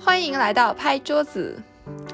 [0.00, 1.60] 欢迎来到拍桌子，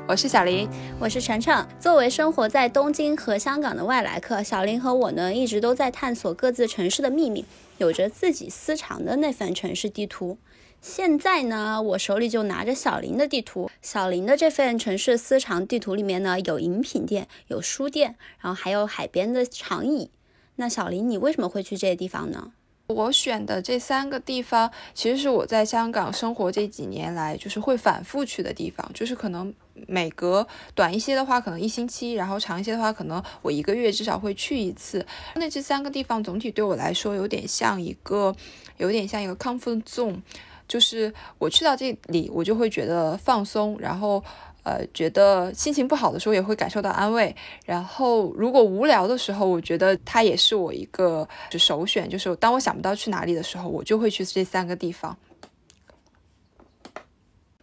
[0.09, 0.69] 我是小林，
[0.99, 1.55] 我是晨晨。
[1.79, 7.45] 作为生活在东京和香港的外来客，小林和我呢一直都在探索各自城市的秘密，
[7.77, 10.39] 有着自己私藏的那份城市地图。
[10.81, 13.71] 现在呢，我手里就拿着小林的地图。
[13.82, 20.11] 小林的这份城市私藏地图里面呢，有饮品店，有书店，然后还有海边的长椅。
[20.57, 22.53] 那小林，你为什么会去这些地方呢？
[22.86, 28.88] 我选的这三个地方，其实是我在香港生活这几年来，就是会反复去的地方。
[28.93, 29.52] 就是可能
[29.86, 35.05] 每隔短一些的话，可能一星期；然后长一些的话，可能我一个月至少会去一次。
[35.36, 38.36] 那这三个地方总体对我来说，有点像一个，
[38.77, 40.20] 有点像一个 comfort zone。
[40.69, 44.22] 就是我去到这里，我就会觉得放松，然后。
[44.64, 47.34] 呃，觉得心情不好的时候也会感受到安慰。
[47.64, 52.08] 然后，如果无聊的时候，我觉得它也是我一个就首选。
[52.08, 55.16] 就是当我想不到去哪里的时候，我就会去这三个地方。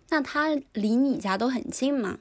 [0.10, 2.18] 那它离你家都很近吗？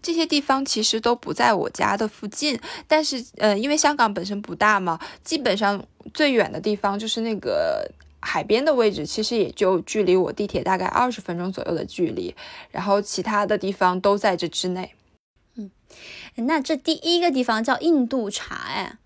[0.00, 7.90] 这些地方其实都不在我家的附近，但是呃，因为香港本身不大嘛，基本上最远的地方就是那个。
[8.22, 12.34] 海边的位置其实也就距离我地铁大概二十分钟左右的距离，
[12.70, 14.94] 然后其他的地方都在这之内。
[15.56, 15.70] 嗯，
[16.36, 18.96] 那这第一个地方叫印度茶，哎。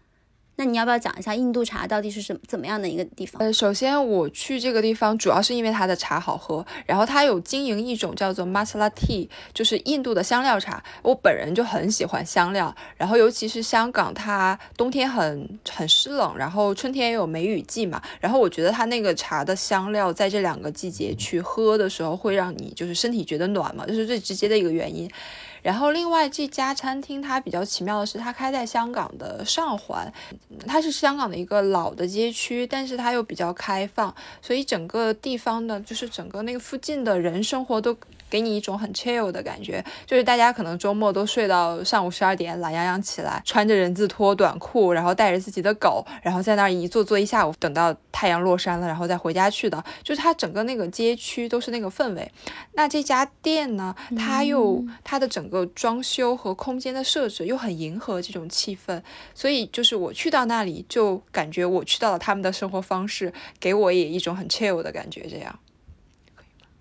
[0.57, 3.41] 那你要不要讲一下印度茶到底是什怎么样的一个地方？
[3.41, 10.83] 呃，首先我去这个地方主要是因为它的茶好喝，然后它有经营一种叫做 Masala Tea，就是印度的香料茶。
[11.03, 25.11] 我本人就很喜欢香料，然后尤其是香港，它冬天很很湿冷，然后春天也有梅雨季嘛，然后我觉得它那个茶的香料在这两个季节去喝的时候，会让你就是身体觉得暖嘛，这是最直接的一个原因。
[25.67, 30.13] 然后，另外这家餐厅它比较奇妙的是，它开在香港的上环，
[30.65, 37.97] 它是香港的一个老的街区，但是它又比较开放，所以整个地方呢，就是整个那个附近的人生活都。
[38.29, 49.83] 给你一种很 chill 的感觉，就是大家可能周末都睡到上午十二点，懒洋洋起来，穿着人字拖、短裤，然后带着自己的狗，然后在那儿一坐坐一下午，等到太阳落山了，然后再回家去的。
[50.03, 52.33] 就是它整个那个街区都是那个氛围。
[52.73, 59.01] 那这家店呢，它又它的整个装修和空间的设置又很迎合这种气氛，
[59.33, 65.59] 所以就是我去到那里就感觉我去到了他们的生活方式，给我也一种很 chill 的感觉，这样。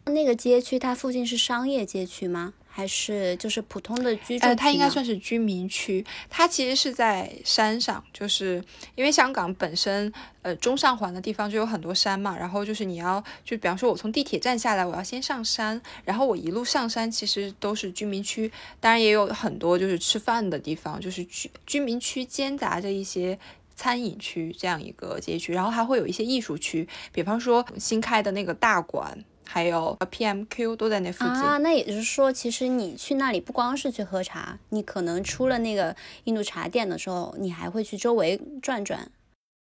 [0.06, 2.54] 那个街区，它附近是商业街区吗？
[2.76, 4.46] 还是就是普通的居住？
[4.46, 6.06] 呃，它应该算是居民区。
[6.30, 8.62] 它其实是在山上，就是
[8.96, 12.38] 因为香港本身，呃，中上环的地方就有很多山嘛。
[12.38, 18.52] 然后就是你要，就比方说，我从地铁站下来，我要先上山，然后我一路上山，其实都是居民区。
[18.82, 23.40] 当然也有很多就是吃饭的地方，就是居居民区兼杂着一些
[23.74, 25.54] 餐饮区这样一个街区。
[25.54, 29.24] 然后还会有一些艺术区，比方说新开的那个大馆。
[29.46, 35.96] 还有 PMQ 都在那附近啊，那也就是说，其实你去那里不光是去喝茶，你可能出了那个
[36.26, 39.10] 印度茶店的时候，你还会去周围转转。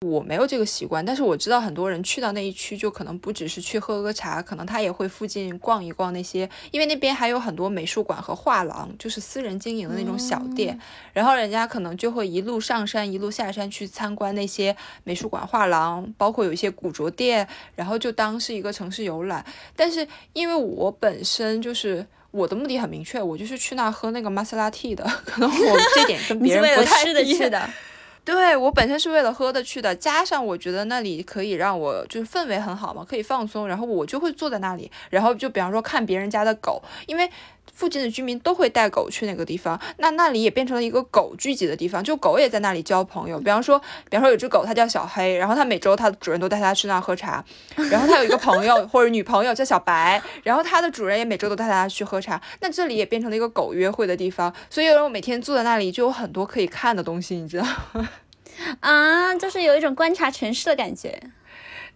[0.05, 10.79] 我没有这个习惯，但是我知道很多人去到那一区，就可能不只是去喝个茶，可能他也会附近逛一逛那些，因为那边还有很多美术馆和画廊，就是私人经营的那种小店。
[11.15, 19.43] 然后人家可能就会一路上山，一路下山去参观那些美术馆、画廊，包括有一些古着店，然后就当是一个城市游览。
[19.75, 27.71] 但是因为我本身就是我的目的很明确，我就是去那喝那个玛莎拉蒂的， 可能我这点跟 别人不太一样。
[28.27, 37.31] 对我本身是为了喝的去的，加上我觉得那里可以让我就是氛围很好嘛，可以放松，然后我就会坐在那里，然后就比方说看别人家的狗，因为
[37.77, 43.39] 附近的居民都会带狗去那个地方，那那里也变成了一个狗聚集的地方，就狗也在那里交朋友。
[43.39, 43.79] 比方说，
[44.09, 47.45] 比方说有只狗，它叫小黑，然后它每周它的主人都带它去那喝茶，
[47.91, 58.09] 然后它有一个朋友或者女朋友叫小白，然后它的主人也每周都带它去喝茶，那这里也变成了一个狗约会的地方，所以我每天坐在那里就有很多可以看的东西，你知道吗。
[58.81, 61.21] 啊，就是有一种观察城市的感觉，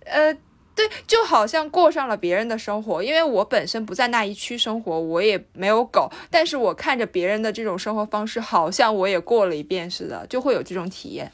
[0.04, 0.36] 呃，
[0.88, 3.02] 对，就好像过上了别人的生活。
[3.02, 11.30] 因为我本身不在那一区生活，我也没有狗，但是我看着别人的这种生活方式，好像我也过了一遍似的，就会有这种体验。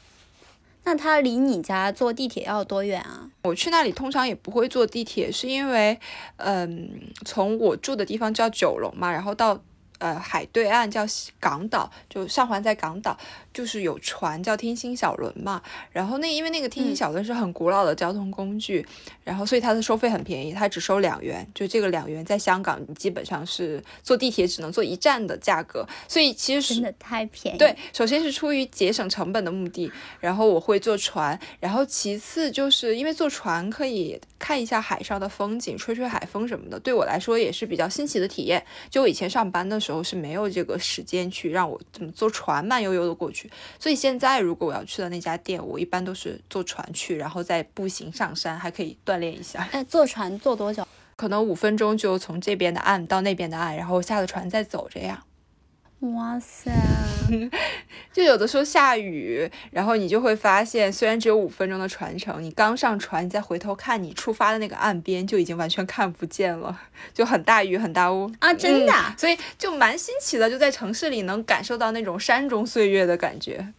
[0.83, 3.29] 那它离你家坐地铁要多远啊？
[3.43, 5.99] 我去那里通常也不会坐地铁，是因为，
[6.37, 9.61] 嗯，从我住的地方叫九龙嘛，然后到。
[9.99, 11.03] 呃海对岸叫
[11.39, 13.17] 港岛，就上环在港岛，
[13.57, 15.59] 就是有船叫天星小轮嘛。
[15.91, 18.85] 然后那因为那个天星小轮是很古老的交通工具，
[19.23, 21.43] 然后所以它的收费很便宜，它只收两元。
[21.55, 25.83] 就这个两元在香港，你基本上是坐地铁只能坐一站的价格。
[26.07, 27.57] 所以其实真的太便宜。
[27.57, 38.63] 对，首先是出于节省成本的目的，然后我会坐船，然后其次就是因为坐船可以看一下海上的风景，吹吹海风什么的，对我来说也是比较新奇的体验。
[38.91, 43.46] 就我以前上班的时候是没有这个时间去让我怎么坐船慢悠悠的过去，
[43.79, 49.67] 所以现在如果我要去的那家店，我一般都是坐船去，然后再步行上山，还可以锻炼一下。
[49.71, 50.87] 哎，坐船坐多久？
[51.15, 55.23] 可能五分钟就从这边的岸到那边的岸，然后下了船再走，这样。
[56.01, 56.71] 哇塞！
[58.13, 66.79] 就有的时候下雨，然后你就会发现，虽然只有五分钟的船程，你刚上船，你再回头看你出发的那个岸边，就已经完全看不见了，
[67.15, 68.53] 就很大雨很大雾啊！
[68.53, 73.73] 真的，所以就蛮新奇的，就在城市里能感受到那种山中岁月的感觉。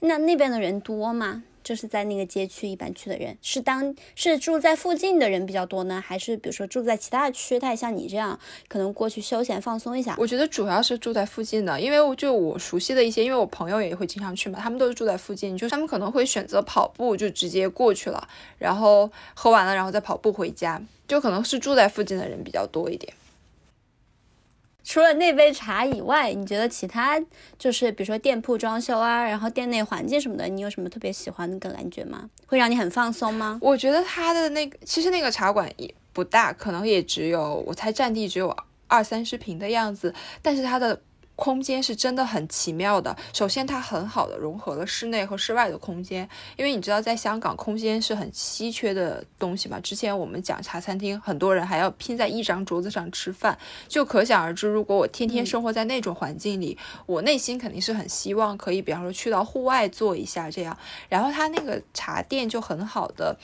[0.00, 1.42] 那那边的人多吗？
[1.68, 10.14] 就是在那个街区一般去的人是当是住在附近的人比较多呢，还是比如说住在其他区，他也像你这样可能过去休闲放松一下？
[10.16, 18.26] 我觉得主要是住在附近的，因为我就我熟悉的一些，因为我朋友也会经常去嘛，他们都是住在附近，就他们可能会选择跑步就直接过去了，
[18.56, 23.12] 然后喝完了然后再跑步回家，就可能是住在附近的人比较多一点。
[24.88, 27.20] 除了那杯茶以外，你觉得其他
[27.58, 32.30] 就是比如说店铺装修啊，然后店内环境什么的，你有什么特别喜欢的感觉吗？
[32.46, 33.58] 会让你很放松吗？
[33.60, 38.56] 我觉得它的那个其实那个茶馆也不大，可能也只有我猜占地只有
[38.86, 40.98] 二三十平的样子，但是它的。
[41.38, 43.16] 空间是真的很奇妙的。
[43.32, 49.78] 首先，它很好的融合了室内和室外的空间，因为你知道，在香港空间是很稀缺的东西嘛。
[49.78, 53.56] 之前我们讲茶餐厅，很多人还要拼在一张桌子上吃饭，
[53.86, 56.76] 就可想而知，如果我天天生活在那种环境里，
[57.06, 60.76] 我内心肯定是很希望可以，比方说去到户外坐一下这样。
[61.08, 63.38] 然后它那个茶店就很好的。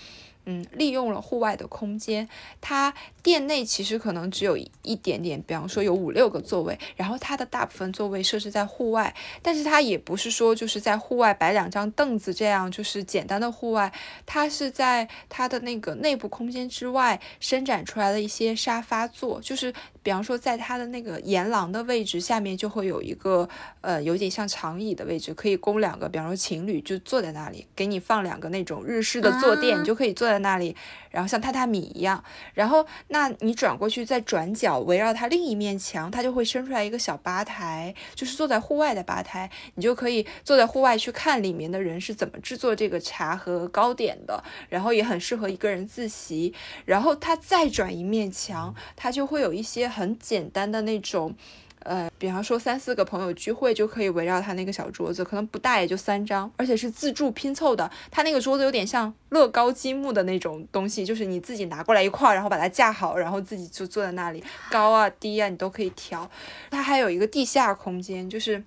[0.47, 2.29] 嗯，利用了户外的空间，
[2.61, 2.93] 它
[3.23, 13.91] 店内其实可能只有一点点，比方说有五六个座位，然后它的大部分座位设置在户外，但是它也不是说就是在户外摆两张凳子这样，就是简单的户外，
[14.27, 23.49] 它是在它的那个内部空间之外伸展出来的一些沙发座，就是比方说在它的那个沿廊的位置下面就会有一个
[23.81, 30.34] 呃有点像长椅的位置，可以供两个，比方说情侣就坐在那里，给你放两个那种日式的坐垫，你就可以坐在。
[30.35, 30.75] 在那里，
[31.11, 32.23] 然后像榻榻米一样，
[32.55, 46.53] 然后那你转过去再转角，围绕它另一面墙，它就会伸出来一个小吧台，就是坐在户外的吧台，你就可以坐在户外去看里面的人是怎么制作这个茶和糕点的，然后也很适合一个人自习。
[46.85, 51.37] 然后它再转一面墙，它就会有一些很简单的那种。
[51.85, 57.91] 呃，比方说三四个朋友聚会就可以围绕他那个小桌子，可能不大也就三张，而且是自助拼凑的。
[58.11, 66.31] 他那个桌子有点像乐高积木的那种东西，就是你自己拿过来一块，然后把它架好，然后自己就坐在那里，高啊低啊你都可以调。
[66.71, 68.65] 它还有一个地下空间，就是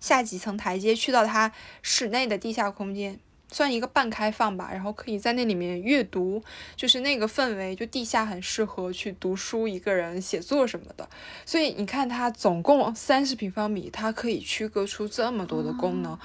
[0.00, 1.52] 下几层台阶去到它
[1.82, 3.18] 室内的地下空间。
[3.52, 6.42] 算一个半开放吧，然后可以在那里面阅读，
[6.76, 11.08] 就是那个氛围，就地下很适合去读书，一个人写作什么的。
[11.44, 16.18] 所以你看，它总共三十平方米，它可以区隔出这么多的功能，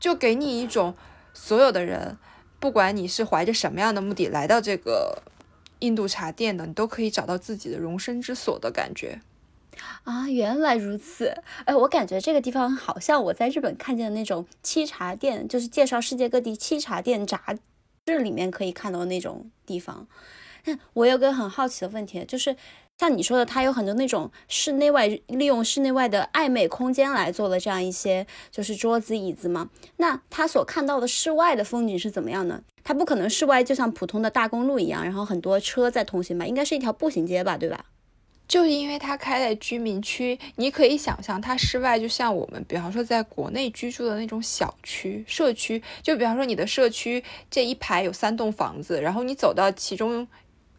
[0.00, 0.94] 就给你一种
[1.32, 2.18] 所有的人，
[2.58, 5.22] 不管你是怀着什么样的目的来到这个
[5.78, 9.20] 印度茶店的，你都可以找到自己的容身之所的感觉。
[10.04, 11.34] 啊，原来如此！
[11.64, 17.54] 哎，我感觉这个地方好像我在日本看见的那种沏茶店，就是介绍世界各地沏茶店杂
[18.06, 20.06] 志里面可以看到的那种地方。
[20.66, 22.56] 那我有个很好奇的问题，就是
[22.98, 29.68] 像你说的，它有很多那种室内外利用室内外的暧昧空间来做的这样一些，就是桌子椅子嘛。
[29.98, 32.62] 那他所看到的室外的风景是怎么样呢？
[32.82, 36.46] 它不可能室外就像普通的大公路一样，然后很多车在通行吧？
[36.46, 37.84] 应该是一条步行街吧，对吧？
[38.54, 45.82] 就是因为它开在居民区，你可以想象它室外就像我们，比方说在国内居住的那种小区、社区。
[46.04, 50.24] 就比方说你的社区这一排有三栋房子，然后你走到其中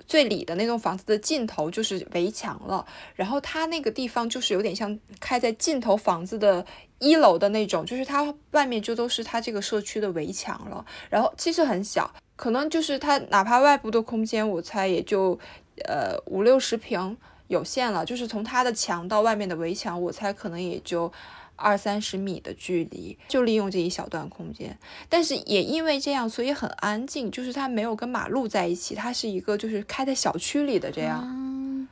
[0.08, 6.65] 最里的那栋房子的尽头就是围墙了，然后它那个地方就是有点像开在尽头房子的
[7.00, 10.86] 一楼的那种，就是它外面就都是它这个社区的围墙了。
[11.10, 15.38] 然后其实很小，可能就是它哪怕外部的空间，我猜也就
[15.84, 17.17] 呃五六十平。
[17.47, 21.11] 有限了，就是从它的墙到外面的围墙，我猜可能也就
[21.55, 24.77] 二三十米的距离，就利用这一小段空间。
[25.07, 31.87] 但是也因为这样，所以很安静，就是它没有跟马路在一起，它是一个就是开在小区里的这样。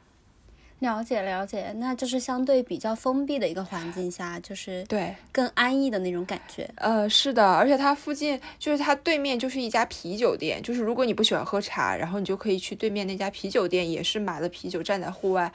[0.84, 6.70] 了解了解，那就是相对比较封闭的一个环境下，就是对更安逸的那种感觉。
[6.76, 15.52] 呃，是的，而且它附近就是它对面就是一家啤酒店，就是如果你不喜欢喝茶，然后你就可以去对面那家啤酒店，也是买了啤酒站在户外。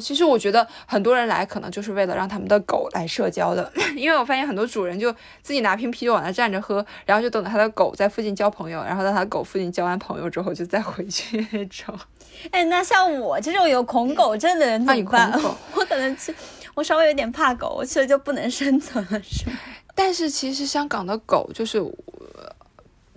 [0.00, 11.94] 其实我觉得很多人来可能就是为了让他们的狗来社交的， 因为我发现很多主人就自己拿瓶啤酒往那站着喝，然后就等着他的狗在附近交朋友，然后在他狗附近交完朋友之后就再回去那种。
[12.50, 15.30] 哎，那像我这种有恐狗症的人怎么办？
[15.74, 16.34] 我可能去，
[16.74, 19.56] 我稍微有点怕狗，我去了就不能生存了，是吗？
[19.94, 21.90] 但是其实香港的狗就是呃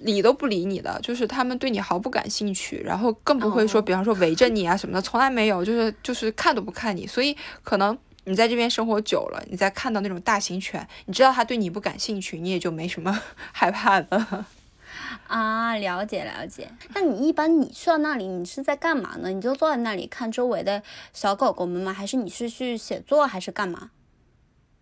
[0.04, 7.08] 理都不理你的，就是他们对你毫不感兴趣，然后更不会说，哦比方说围着你啊什么的，从来没有，就是就是看都不看你。
[7.08, 13.20] 所以可能你在这边生活久了，你再看到那种大型犬，你知道它对你不感兴趣，你也就没什么
[13.52, 14.46] 害怕的。
[15.28, 16.70] 啊，了解了解。
[16.94, 19.30] 那你一般你去到那里，你是在干嘛呢？
[19.30, 20.84] 你就坐在那里看周围的
[21.14, 21.92] 小狗狗们吗？
[21.92, 23.90] 还是你是去写作，还是干嘛？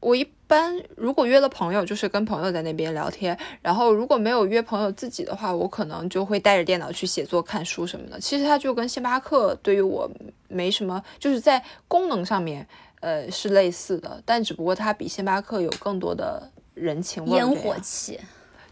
[0.01, 8.19] 我一般如果约了朋友，就是跟朋友在那边聊天，然后如果没有约朋友自己的话，我可能就会带着电脑去写作、看书什么的。
[8.19, 10.11] 其实它就跟星巴克对于我
[10.49, 12.67] 没什么，就是在功能上面，
[12.99, 17.35] 呃，是类似的，但只不过它比星巴克有更多的人情味儿。
[17.37, 18.19] 烟火气。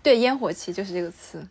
[0.04, 1.48] 对，烟火气就是这个词。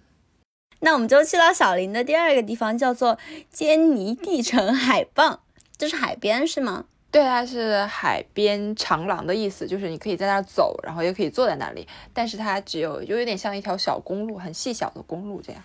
[0.80, 3.18] 那我们就去到小林的第二个地方，叫做
[3.50, 5.40] 坚尼地城海傍，
[5.78, 6.84] 这是海边是吗？
[7.10, 15.62] 对，它是海边长廊的意思，就是你可以在那儿走，然后也可以坐在那里，但是它只有就有点像一条小公路，很细小的公路这样。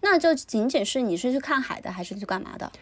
[0.00, 2.72] 那就仅仅是你是去看海的，还是去干嘛的？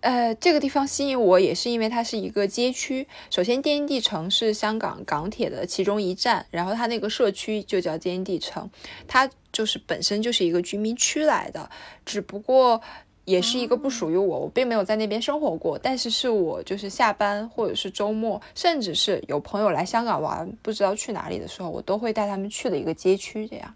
[0.00, 3.06] 呃，这个地方吸引我也是因为它是一个街区。
[3.30, 8.68] 首先，坚尼地城是香港港铁的其中一站，然后它那个社区就叫坚尼地城，
[9.06, 11.70] 它就是本身就是一个居民区来的，
[12.04, 12.82] 只不过
[13.24, 23.74] 也是一个不属于我，我并没有在那边生活过，但是是我就是下班或者是周末，甚至是有朋友来香港玩，不知道去哪里的时候，我都会带他们去的一个街区，这样。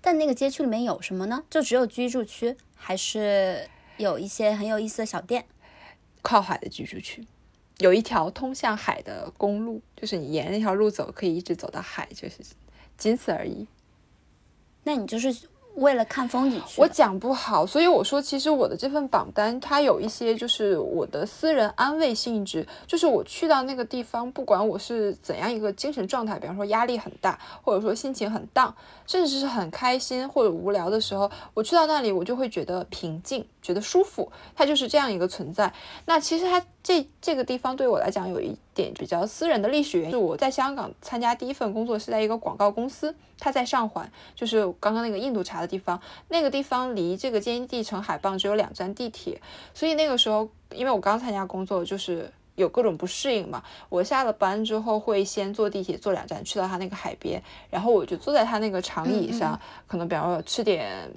[0.00, 1.44] 但那个街区里面有什么呢？
[1.50, 5.44] 就只有居住区，还是有一些很有意思的小店？
[6.22, 7.26] 靠海的居住区，
[7.78, 12.36] 有一条通向海的公路，就是你沿那条路走，可以一直走到海，就是
[12.96, 13.66] 仅此而已。
[14.84, 15.34] 那你就是
[15.80, 16.86] 为了看风景去我？
[16.86, 28.74] 讲不好，所以我说，其实我的这份榜单它有一些就是我的私人安慰性质，就是我去到那个地方，不管我是怎样一个精神状态，比方说压力很大，或者说心情很荡，
[29.06, 35.72] 甚至是很开心或者无聊的时候，我去到那里，我就会觉得平静，觉得舒服，它就是这样一个存在。
[36.04, 49.40] 那其实它这这个地方对我来讲有一点比较私人的历史原因，是我在香港参加第一份工作是在一个广告公司，它在上环，就是刚刚那个印度茶的地方，那个地方离这个坚尼地城海傍只有两站地铁，
[49.74, 52.30] 所以那个时候因为我刚参加工作，就是。
[52.56, 61.10] 有各种不适应嘛，我下了班之后会先坐地铁坐两站去到它那个海边，然后我就坐在它那个长椅上，可能比方说吃点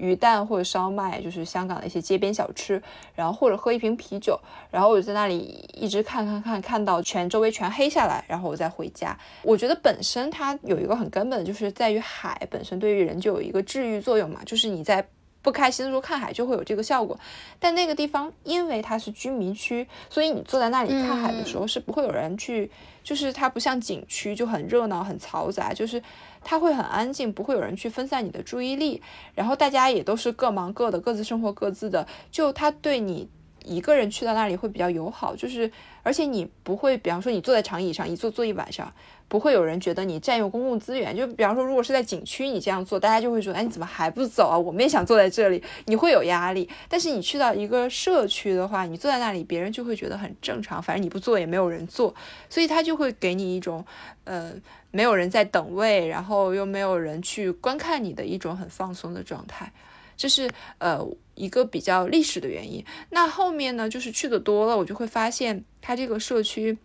[0.00, 2.82] 鱼蛋或者烧麦，就是香港的一些街边小吃，
[3.14, 4.40] 然后或者喝一瓶啤酒，
[4.70, 9.16] 然后我就在那里一直看看看，看到全周围全黑下来，然后我再回家。
[9.42, 15.06] 我觉得本身它有一个很根本的，就是在于海本身对于人就有一个治愈作用嘛，就是你在。
[15.42, 17.18] 不开心的时候看海就会有这个效果，
[17.58, 22.70] 但那个地方因为它是居民区，所以你坐在那里看海的时候是不会有人去，
[23.02, 26.02] 就是它不像景区就很热闹很嘈杂，就是
[26.42, 29.00] 他会很安静，不会有人去分散你的注意力，
[29.34, 33.28] 然后大家也都是各忙各的，各自生活各自的，就他对你
[33.64, 35.70] 一个人去到那里会比较友好，就是
[36.02, 38.92] 而且你不会，比方说你坐在长椅上一坐坐一晚上。
[39.28, 44.58] 不会有人觉得你占用公共资源，就比方说，如果是在景区，你这样做，大家就会说，哎，你怎么还不走啊？
[44.58, 46.68] 我们也想坐在这里，你会有压力。
[46.88, 52.12] 但是你去到一个社区的话，你坐在那里，别人就会觉得很正常，反正你不做也没有人做，
[52.48, 53.84] 所以他就会给你一种，
[54.24, 54.52] 呃，
[54.90, 59.72] 没有人在等位，然后又没有人去观看你的一种很放松的状态。
[60.16, 61.00] 这是呃
[61.40, 62.84] 一个比较历史的原因。
[63.10, 66.76] 那后面呢，就是去的多了，我就会发现它这个社区。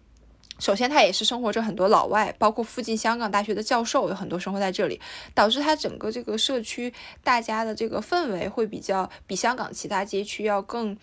[0.57, 5.01] 首先，它也是生活着很多老外，包括附近香港大学的教授，有很多生活在这里，
[5.33, 10.97] 导致它整个这个社区大家的这个氛围会比较比香港其他街区要更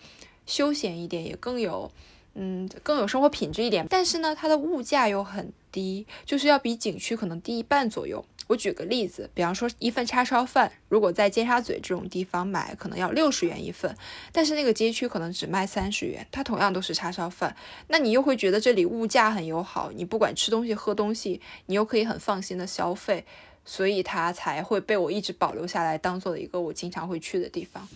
[0.47, 1.91] 休闲一点，也更有
[2.33, 3.85] 嗯更有生活品质一点。
[3.87, 8.25] 但是呢，它的物价又很低，就是要比景区可能低一半左右。
[8.47, 13.95] 我举个例子，比方说一份叉烧饭，如果在尖沙咀这种地方买，可能要六十元一份，
[14.31, 17.55] 但是那个街区可能只卖三十元，它同样都是叉烧饭，
[17.87, 23.25] 那你又会觉得这里物价很友好，你不管吃东西喝东西，你又可以很放心的消费，
[23.63, 27.87] 所以它才会被我一直保留下来，当做一个我经常会去的地方。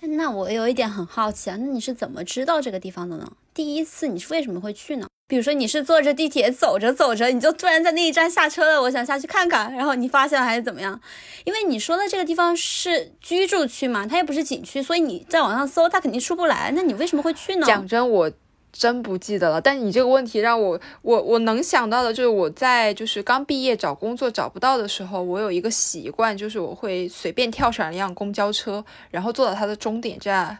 [0.00, 3.32] 那我有一点很好奇啊，那你是怎么知道这个地方的呢？
[3.54, 5.08] 第一次你是为什么会去呢？
[5.28, 11.00] 比如说你是坐着地铁走着走着，你就突然在那一站下车了，我想下去看看，然后你发现还是怎么样？
[11.44, 16.72] 因为你说的这个地方是居住区嘛，它又不是景区，所以你在网上搜，它肯定出不来。
[16.74, 17.66] 那你为什么会去呢？
[17.66, 18.30] 讲真，我。
[18.78, 30.58] 真不记得了，但你这个问题让我我我能想到的就是我在就是刚毕业找工作找不到的时候，我有一个习惯，就是我会随便跳上一辆公交车，然后坐到它的终点站。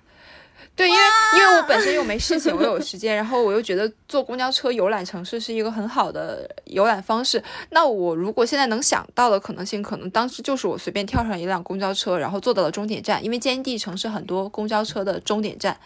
[0.76, 1.00] 对，因为
[1.35, 7.42] 因为我本身又没事情，我有时间，然后我又觉得坐公交车游览城市是一个很好的游览方式。
[7.71, 15.80] 那我如果现在能想到的可能性，可能当时就是我随便跳上一辆公交车，然后坐到了终点站，因为坚地城市很多公交车的终点站。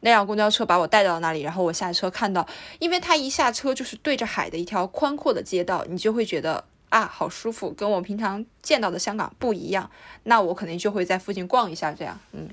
[0.00, 2.46] 那辆公交车把我带到了那里，然后我下车看到，
[2.78, 9.90] 因为它一下车就是对着海的一条宽阔的街道，你就会觉得啊，好舒服，跟我平常见到的香港不一样。
[10.24, 12.48] 那我肯定就会在附近逛一下，这样，嗯，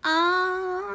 [0.00, 0.94] 啊，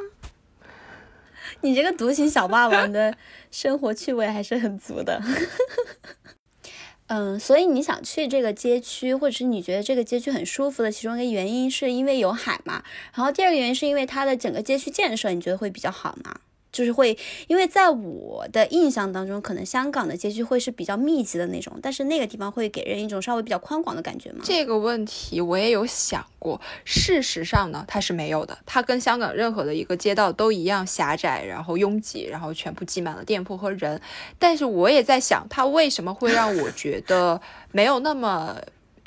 [1.61, 3.15] 你这个独行小霸王的
[3.51, 5.21] 生活趣味还是很足的。
[7.07, 12.83] 嗯，所以你想去这个街区，或者是你觉得这个街区很舒服的其中一个原因，是因为有海嘛？
[13.13, 16.39] 然后第二个原因是因为它的整个街区建设，你觉得会比较好吗？
[16.75, 17.17] 就是会，
[17.47, 24.39] 因为在我的印象当中，可能香港的街区会是比较密集的那种，但是那个地方会给人一种稍微比较宽广的感觉吗？
[24.43, 34.01] 这个问题我也有想过，事实上呢，它是没有的，它跟香港任何的一个街道都一样狭窄，然后拥挤，然后全部挤满了店铺和人。
[34.37, 37.39] 但是我也在想，它为什么会让我觉得
[37.71, 38.57] 没有那么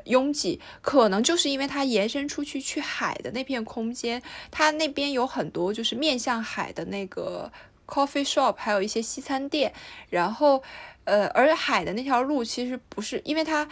[0.08, 0.60] 拥挤？
[0.80, 7.52] 可能就是因为它延伸出去去海的那片空间，它那边有很多就是面向海的那个
[7.86, 9.72] coffee shop，还有一些西餐店。
[10.10, 10.62] 然后，
[11.04, 13.68] 呃，而海的那条路其实不是，因为它。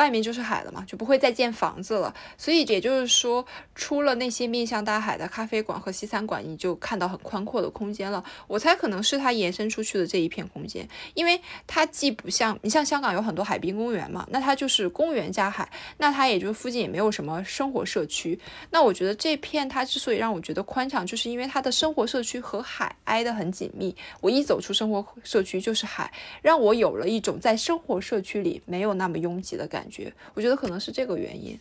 [0.00, 2.14] 外面就是海了嘛，就不会再建房子了。
[2.38, 8.24] 所以也就是说，出了那些面向大海的咖啡馆和西餐馆，你就看到很宽阔的空间了。
[8.46, 18.38] 我猜可能是它延伸出去的这一片空间，因为它既不像你像香港有很多海滨公园嘛，那它就是公园加海，那它也就附近也没有什么生活社区。
[18.70, 23.94] 那我觉得这片它之所以让我觉得宽敞，就是因为它的生活社区和海挨得很紧密。
[24.22, 29.80] 我一走出生活社区就是海，让我有了一种在生活社区里没有那么拥挤的感。
[29.80, 31.58] 感觉，我觉得可能是这个原因。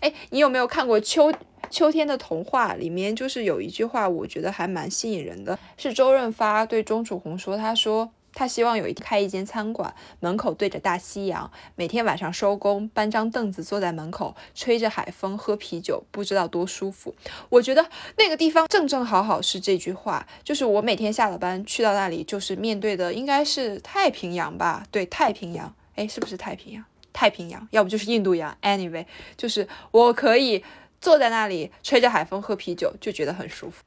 [0.00, 1.32] 哎，你有没有看过《秋
[1.68, 2.74] 秋天的童话》？
[2.76, 17.12] 里面就是有一句话，我觉得还蛮吸引人的，是周润发对钟楚红说：“他说他希望有一开一间餐馆，门口对着大西洋，每天晚上收工，搬张凳子坐在门口，吹着海风，喝啤酒，不知道多舒服。”
[17.50, 17.84] 我觉得
[18.16, 24.86] 那个地方正正好好是这句话，就是我每天下了班去到那里，就是面对的应该是太平洋吧？
[24.92, 25.74] 对，太平洋。
[25.96, 26.84] 哎，是不是太平洋？
[27.12, 28.56] 太平洋，要不就是印度洋。
[28.62, 30.64] Anyway，就是我可以
[31.00, 33.82] 坐在那里吹着海风喝啤酒，就觉得很舒服。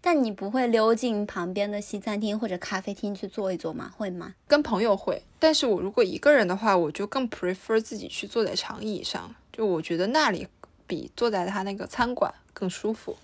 [0.00, 3.92] 但你不会溜进旁边的西餐厅或者咖啡厅去坐一坐吗？
[3.96, 4.34] 会吗？
[4.48, 10.48] 跟朋友会，但是我如果一个人的话，我就更 prefer 自己去坐在长椅上，就我觉得那里
[10.88, 13.16] 比坐在他那个餐馆更舒服。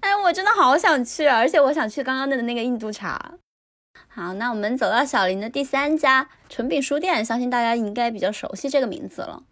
[0.00, 3.32] 哎，我真的好想去，而且我想去刚刚的那个印度茶。
[4.08, 9.42] 好，那我们走到小林的第三家成品书店，相信大家应该比较熟悉这个名字了。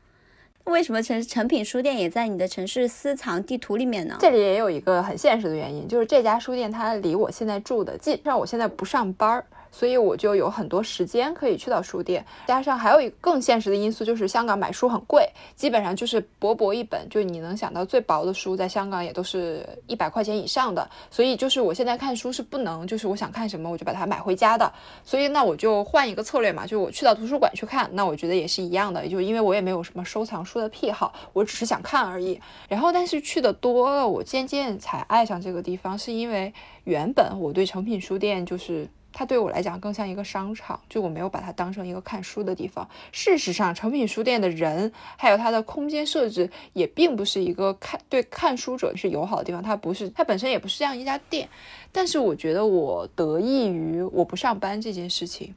[0.64, 4.16] 为什么成成品书店也在你的城市私藏地图里面呢？
[4.18, 9.44] 这里也有一个很现实的原因，就是这家书店它离我现在住的近，让我现在不上班儿。
[9.74, 20.88] 所以我就有很多时间可以去到书店，加上还有一个更现实的因素，就是香港买书很贵，基本上就是薄薄一本，就你能想到最薄的书，在香港也都是一百块钱以上的。
[21.10, 24.72] 所以就是我现在看书是不能，就是我想看什么我就把它买回家的。
[25.04, 32.40] 所以那我就换一个策略嘛，就我去到图书馆去看，那我觉得也是一样的，就因为我也没有什么收藏书的癖好，我只是想看而已。
[32.68, 38.88] 然后但是去的多了，我渐渐才爱上这个地方，是因为原本我对成品书店就是。
[39.14, 42.86] 它对我来讲更像一个商场，就我没有把它当成一个看书的地方。
[43.12, 49.62] 事实上，诚品书店的人还有它的空间设置也并不是一个看对看书者是友好的地方。
[49.62, 51.48] 它不是，它本身也不是这样一家店。
[51.92, 55.54] 但是我觉得我得益于我不上班这件事情，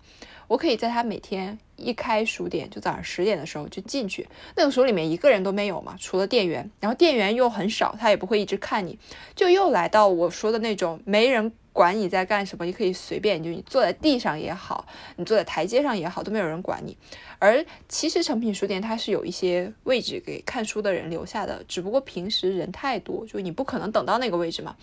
[0.48, 4.28] 我可以在它每天一开书店，就早上十点的时候就进去。
[4.56, 9.00] 那个时候里面一个人都没有嘛，除了店员，然后店员又很少，他也不会一直看你，
[9.36, 11.52] 就又来到我说的那种没人。
[11.78, 14.88] 管你在干什么，你可以随便，就你坐在地上也好，
[15.18, 16.98] 你坐在台阶上也好，都没有人管你。
[17.38, 24.76] 而其实诚品书店它是有一些位置给看书的人留下的，只不过平时人太多，就你不可能等到那个位置嘛。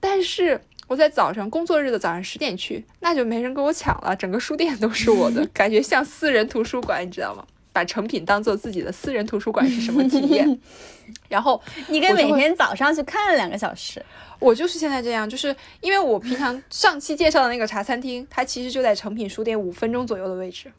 [0.00, 7.44] 但是我在早上工作日的早上十点去，那就没人跟我抢了，整个书店都是我的，感觉像私人图书馆，你知道吗？
[7.72, 10.60] 把成品当做自己的私人图书馆是什么体验。
[11.28, 14.04] 然后你跟每天早上去看两个小时。
[14.38, 20.72] 我就是现在这样，就是因为我平常 上期介绍的那个茶餐厅，它其实就在成品书店五分钟左右的位置，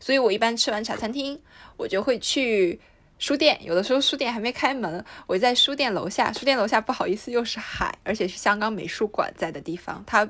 [0.00, 1.38] 所以我一般吃完茶餐厅，
[1.76, 2.80] 我就会去。
[3.16, 6.32] 书店有的时候书店还没开门，我在书店楼下。
[6.32, 10.02] 书店楼下不好意思又是海，而且是香港美术馆在的地方。
[10.04, 10.28] 它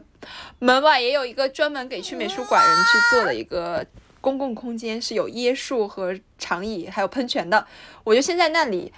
[0.58, 3.84] 门外也有一个专门给去美术馆人去做的一个
[4.24, 7.66] 公共空间，是有椰树和长椅，还有喷泉的。
[8.04, 8.90] 我就先在那里。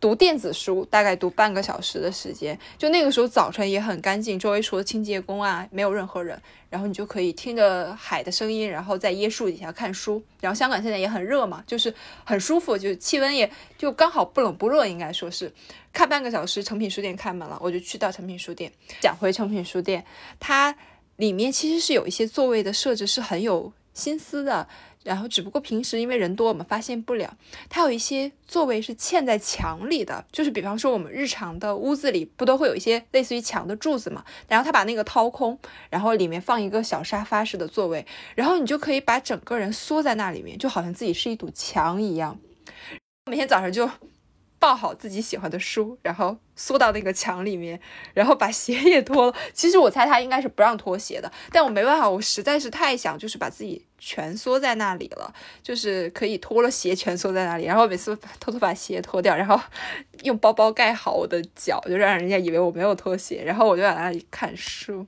[0.00, 6.38] 读电子书大概读半个小时的时间，就那个时候早晨也很干净，周围除了清洁工啊，没有任何人。
[6.68, 10.22] 然后你就可以听着海的声音，然后在椰树底下看书。
[10.42, 15.50] 然后香港现在也很热嘛，就是很舒服，就是气温也就刚好不冷不热，应该说是。
[15.90, 18.70] 看半个小时，诚品书店开门了，我就去到诚品书店。
[19.00, 20.04] 讲回诚品书店，
[20.38, 20.76] 它
[21.16, 24.68] 里面其实是有一些座位的设置是很有心思的。
[25.04, 27.36] 然后，只不过平时因为人多，我们发现不了。
[27.68, 34.24] 它有一些座位是嵌在墙里的，就是比方说我们日常的屋子里不都会有一些类似于墙的柱子嘛？
[34.48, 35.58] 然后他把那个掏空，
[35.90, 42.38] 然后里面放一个小沙发式的座位，然后你就可以把整个人缩在那里面，就好像自己是一堵墙一样。
[43.30, 43.88] 每天早上就。
[44.56, 47.80] 抱好自己喜欢的书，然后缩到那个墙里面，
[48.12, 49.34] 然后把鞋也脱了。
[49.52, 59.60] 其实我猜他应该是不让脱鞋的，但我没办法，我实在是太想就是把自己蜷缩在那里了，就是可以脱了鞋蜷缩在那里，然后每次偷偷把鞋脱掉，然后
[60.22, 65.06] 用包包盖好我的脚，就让人家以为我没有脱鞋，然后我就在那里看书。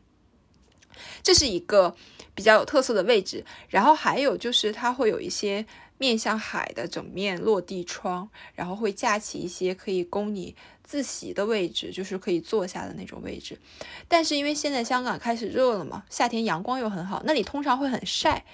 [1.22, 1.94] 这是一个
[2.34, 5.66] 比较有特色的位置，然后还有就是它会有一些。
[5.98, 10.54] 面向海的整面落地窗，然后会架起一些可以供你。
[10.86, 13.58] 自习的位置就是可以坐下的那种位置，
[14.06, 18.44] 但是因为现在香港开始热了嘛，夏天阳光又很好，那里通常会很晒。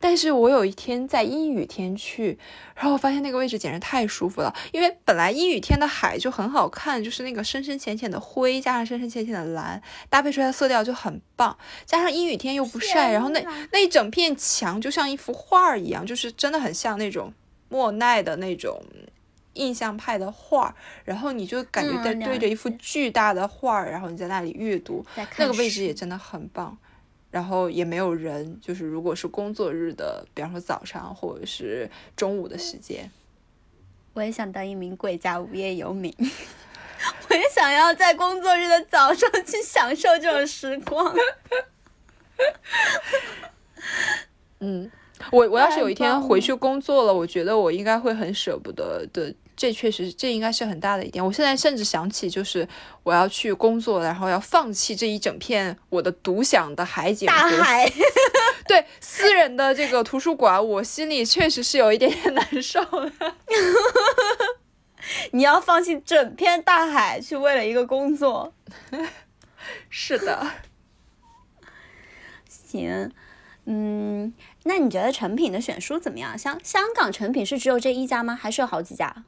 [0.00, 2.38] 但是我有一天在阴雨天去，
[2.74, 11.56] 然后我发现那个位置简直太舒服了，因为本来阴雨天的海就很好看，就是那个深深浅浅的灰加上深深浅浅的蓝，搭配出来的色调就很棒。
[11.84, 17.32] 加上阴雨天又不晒，然后那那一整片墙就像一幅画一样，就是真的很像那种
[17.68, 18.82] 莫奈的那种。
[19.54, 25.04] 印象派的画，然后你就感觉在对着一幅巨大的画，然后你在那里阅读，
[25.36, 26.76] 那个位置也真的很棒，
[27.30, 33.10] 然后也没有人，就是如果是工作日的，比方说早上或者是中午的时间，
[34.14, 36.14] 我也想当一名贵家无业游民，
[37.28, 41.14] 我也想要在工作日的早上去享受这种时光。
[44.60, 44.90] 嗯，
[45.30, 49.34] 我我要是有一天回去工作了，我觉得我应该会很舍不得的。
[49.54, 51.24] 这确实，这应该是很大的一点。
[51.24, 52.66] 我现在甚至想起，就是
[53.02, 57.90] 我要去工作，然后要放弃这一整片我的独享的海景，大海，
[58.66, 63.12] 对私人的这个图书馆，我心里确实是有一点点难受的。
[65.32, 68.54] 你要放弃整片大海，去为了一个工作？
[69.90, 70.46] 是的。
[72.48, 73.12] 行，
[73.66, 76.38] 嗯，那你觉得成品的选书怎么样？
[76.38, 78.34] 香香港成品是只有这一家吗？
[78.34, 79.24] 还是有好几家？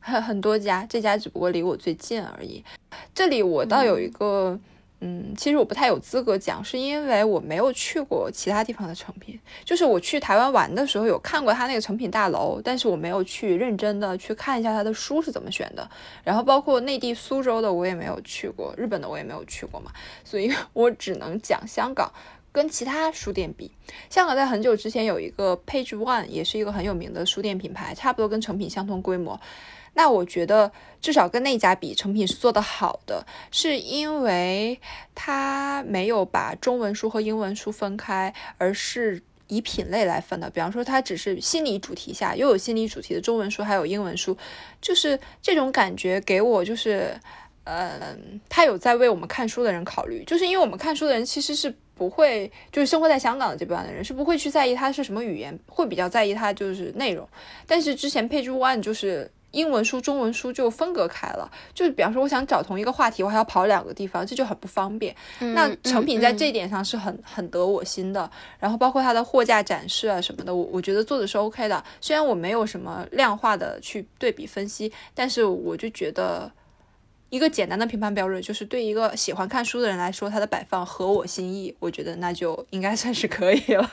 [0.00, 2.64] 很很多家，这家只不过离我最近而已。
[3.14, 4.58] 这里我倒有一个，
[5.00, 9.38] 嗯，其实我不太有资格讲，是因为我没有去过其他地方的成品。
[9.64, 15.88] 就是我去台湾玩的时候有看过他那个成品大楼，但是我没有去认真的去看一下他的书是怎么选的。
[16.24, 19.92] 然后包括内地苏州的我也没有去过，日本的我也没有去过嘛，
[20.24, 22.12] 所以 我只能讲香港
[22.52, 23.70] 跟其他书店比。
[24.08, 29.40] 香港在很久之前有一个 Page One，也是一个很有名的书店品牌，差不多跟成品相同规模。
[29.94, 34.80] 那我觉得至少跟那家比，成品是做的好的，是因为
[35.14, 40.48] 它没有把中文书和英文书分开，而是以品类来分的。
[40.48, 44.36] 比方说，它只是心理主题下又有心理主题的中文书，还有英文书，
[44.80, 47.12] 就是这种感觉给我就是，
[47.64, 57.28] 嗯，他有在为我们看书的人考虑，就是因为我们看书的人其实是不会，就是生活在香港的这边的人是不会去在意它是什么语言，会比较在意它就是内容。
[57.66, 59.30] 但是之前 Page One 就是。
[59.52, 65.14] 英文书、中文书就分隔开了，就是比方说，我想找同一个话题，我还要跑两个地方，这就很不方便。
[65.38, 71.82] 那成品在这一点上是很很得我心的，然后包括它的货架展示啊什么的，我我觉得做的是 OK 的。
[72.00, 76.50] 虽然我没有什么量化的去对比分析，但是我就觉得
[77.28, 83.90] 一个简单的评判标准，就是对一个喜欢看书的人来说，它的摆放合我心意，我觉得那就应该算是可以了。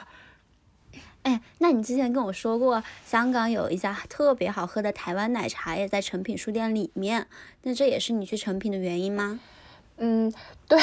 [1.27, 7.27] 哎，那你之前跟我说过，香港有一家特别好喝的台湾奶茶，也在诚品书店里面。
[7.63, 9.37] 那这也是你去诚品的原因吗？
[9.97, 10.31] 嗯，
[10.69, 10.79] 对，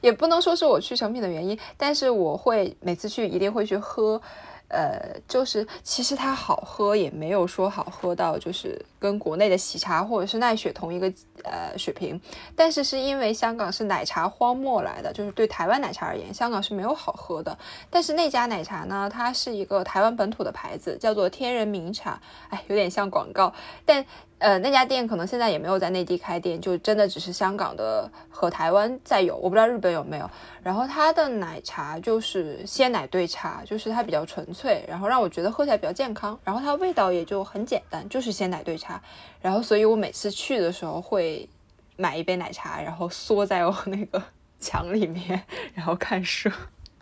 [0.00, 4.22] 也不能说是我去诚品的原因，但是我会每次去一定会去喝。
[4.68, 12.20] 呃，就是其实它好喝也没有说好喝到就是跟国内的喜茶或者是奈雪同一个呃水平，
[12.54, 17.56] 但是是因为香港是奶茶荒漠来的，就是对台湾奶茶而言，香港是没有好喝的。
[17.88, 23.52] 但是那家奶茶呢，它是一个台湾本土的牌子，叫做天人茗茶，哎，有点像广告，
[23.84, 24.04] 但。
[24.38, 30.30] 呃，那家店可能现在也没有在内地开店，就真的只是香港的和台湾在有，我不知道日本有没有。
[30.62, 36.38] 然后它的奶茶就是鲜奶兑茶，就是它比较纯粹，然后让我觉得喝起来比较健康。
[36.44, 39.02] 然后它味道也就很简单，就是鲜奶兑茶。
[39.40, 41.48] 然后所以我每次去的时候会
[41.96, 44.22] 买一杯奶茶，然后缩在我那个
[44.60, 45.42] 墙里面，
[45.74, 46.48] 然后看书，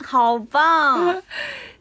[0.03, 1.23] 好棒。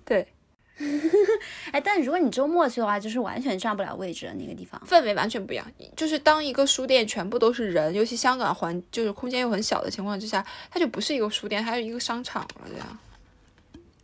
[0.77, 0.85] 对。
[1.71, 5.65] 哎，但如果你周末去的话，就是完全占不了位置的那个地方，氛围完全不一样。
[5.95, 12.99] 就是当一个书店全部都是人，尤其香港环就是空间又很小的情况之下，它就不是一个书店，它是一个商场了这样。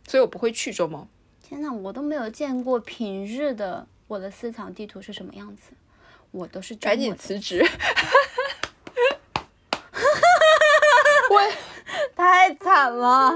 [0.06, 1.06] 所以我不会去周末。
[1.42, 5.72] 天呐，我都没有见过平日的我的私藏地图是什么样子，
[6.30, 7.64] 我都是赶紧辞职。
[11.30, 11.40] 我
[12.14, 13.32] 太惨了。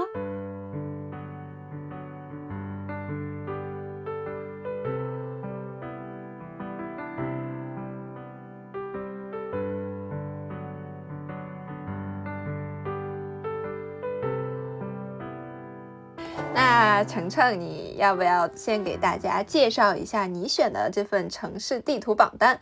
[16.97, 22.59] 那程程，你要不要先给大家介绍一下你选的这份城市地图榜单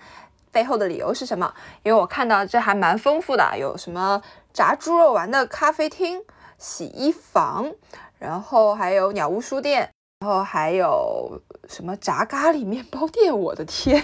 [0.52, 1.54] 背后的理由是什么？
[1.84, 4.21] 因为我看到这还蛮丰富的，有什么
[4.52, 6.21] 炸猪肉丸的咖啡厅、
[6.58, 7.71] 洗衣房，
[8.19, 13.34] 然后还有鸟屋书店，然后还有什么炸咖喱面包店。
[13.39, 14.04] 我的天，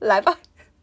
[0.00, 0.36] 来吧！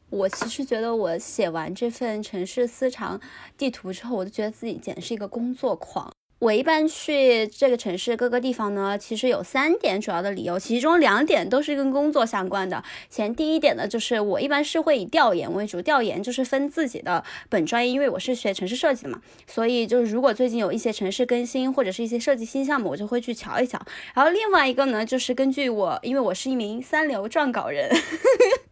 [0.10, 3.22] 我其实觉得我写完这份城市私藏
[3.56, 6.12] 地图之后，我就觉得自己简直是一个工作狂。
[6.40, 12.82] 我一般去这个城市各个地方呢，其实有三点主要的理由，其中两点都是跟工作相关的。
[13.10, 23.78] 前第一点呢，就是我一般是会以调研为主，调研就是分自己的本专业，因为我是学城市设计的嘛，所以就是如果最近有一些城市更新或者是一些设计新项目，我就会去瞧一瞧。
[24.16, 27.90] 然后另外一个呢，就是根据我，因为我是一名三流撰稿人。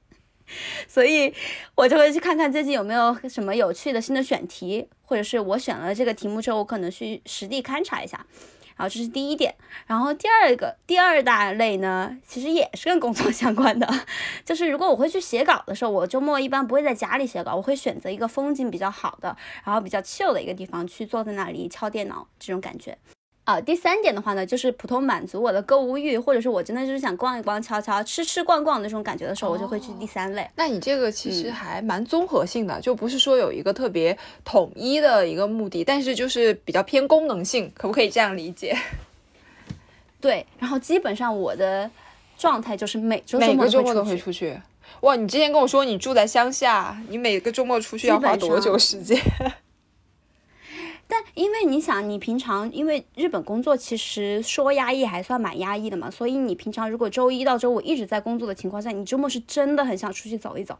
[0.87, 1.33] 所以，
[1.75, 8.25] 我就会去看看最近有没有什么有趣的新的选题，或者是我选了这个题目之后，我可能去实地勘察一下。
[8.75, 9.55] 然后这是第一点。
[9.87, 13.91] 然后第二个第二大类呢，其实也是跟工作 相关的，
[14.45, 22.95] 就是如果我会去写稿的时候，我周末一般不会在家里写稿，我会选择一个风景比较好的，然后比较 chill 的一个地方去坐在那里敲电脑，这种感觉。
[23.47, 30.45] 啊，第三点的话呢，就是普通满足我的购物欲，或者是我真的就是想逛一逛、瞧瞧吃吃逛逛那种感觉的时候，我就会去第三类。
[30.57, 38.77] 那你这个其实还蛮综合性的，就不是说有一个特别统一的一个目的，但是就是比较偏功能性，可不可以这样理解？
[40.19, 41.89] 对，然后基本上我的
[42.37, 44.59] 状态就是每周每个周末都会出去。
[44.99, 49.17] 哇，你之前跟我说你住在乡下，你每个周末出去要花多久时间？
[51.07, 60.77] 但因为你想，你平常因为日本工作其实说压抑还算蛮压抑的嘛，所以你平常如果周一到周五一直在工作的情况下，你周末是真的很想出去走一走。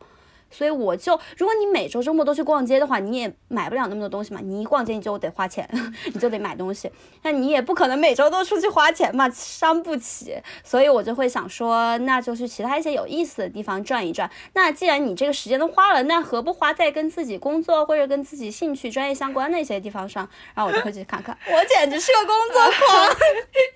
[0.49, 4.39] 所以我就，如果你每周周末都去逛街的话，你也买不了那么多东西嘛。
[4.43, 5.67] 你一逛街你就得花钱，
[6.13, 6.91] 你就得买东西，
[7.23, 10.35] 那你也不可能每周都出去花钱嘛，伤不起。
[10.63, 14.29] 所以我就会想说，那就去其他一些有意思的地方转一转。
[14.53, 20.27] 那既然你这个时间都花了，那何不花在跟自己工作或者跟自己兴趣专业相关的一些地方上？
[20.55, 21.37] 然后我就会去看看。
[21.47, 23.15] 我简直是个工作狂，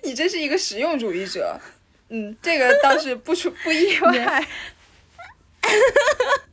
[0.02, 1.58] 你真是一个实用主义者。
[2.08, 4.46] 嗯，这个倒是不出不意外。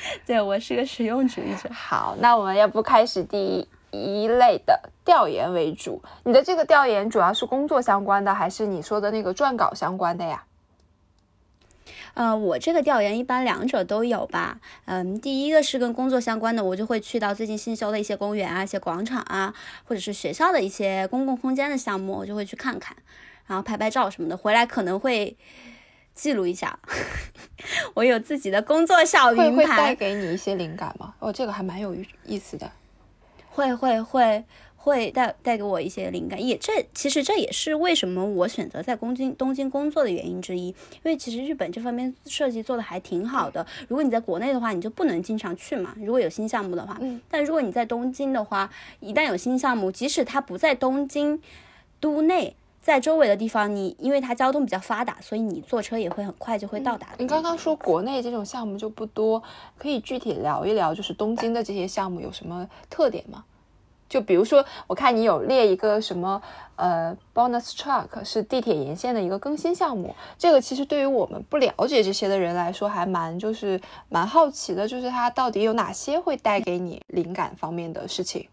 [0.26, 1.68] 对我是个实用主义者。
[1.72, 6.02] 好，那我们要不开始第一类的调研为主。
[6.24, 10.44] 你的这个调研主要是工作相关的，还是你说的那个撰稿相关的呀？
[12.14, 14.58] 呃，我这个调研一般两者都有吧。
[14.86, 22.96] 嗯，第一个是跟工作相关的，我就会去到最近新修的一些公园啊、一些广场啊，或者是学校的一些公共空间的项目，我就会去看看，
[23.46, 25.36] 然后拍拍照什么的，回来可能会。
[26.18, 26.76] 记录一下，
[27.94, 31.14] 我有自己的工作小云盘，会带给你一些灵感吗？
[31.20, 31.94] 哦，这个还蛮有
[32.26, 32.68] 意思的，
[33.48, 43.64] 会会会会带带给我一些灵感，也这其实这也是为什么我选择在东京东京工作的原因之一，因为其实日本这方面设计做的还挺好的。
[43.86, 45.94] 如果你在国内的话，你就不能经常去嘛。
[45.98, 51.40] 如果有新项目的话，嗯，但如果你在东京的话，一旦有新项目，即使它不在东京
[52.00, 52.56] 都内。
[52.88, 57.08] 在周围的地方，你因为它交通比较发达，所以你坐车也会很快就会到达。
[57.18, 59.42] 你刚刚说国内这种项目就不多，
[59.76, 63.44] 可以具体聊一聊，就是东京的这些项目有什么特点吗？
[64.08, 66.40] 就比如说，我看你有列一个什么
[66.76, 70.14] 呃，bonus track 是地铁沿线的一个更新项目。
[70.38, 78.48] 这个其实对于我们不了解这些的人来说，还蛮就是蛮好奇的，就是它到底有哪些会带给你灵感方面的事情。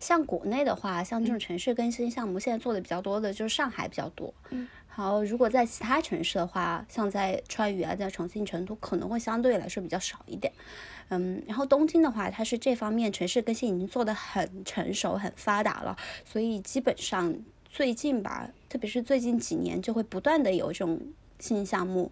[0.00, 4.32] 像国内的话，像这种城市更新项目，现在做的比较多的就是上海比较多。
[4.50, 4.68] 嗯。
[4.86, 10.52] 好，如果在其他城市的话，像在川渝啊，在重庆、成都，可能会相对来说比较少一点。
[11.10, 17.32] 嗯，然后东京的话，它是这方面城市更新已经做的很成熟、很发达了，所以基本上
[17.64, 21.00] 最近吧，特别是最近几年，就会不断的有这种
[21.38, 22.10] 新项目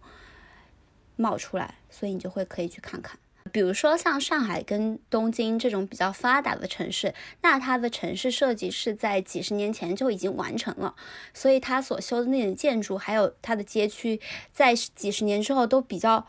[1.16, 3.18] 冒出来，所以你就会可以去看看。
[3.57, 10.95] 比如说像上海跟东京这种比较发达的城市，那它的城市设计是在几十年前就已经完成了，
[11.33, 14.21] 所以它所修的那种建筑，还有它的街区，
[14.53, 16.27] 在几十年之后都比较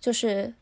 [0.00, 0.54] 就是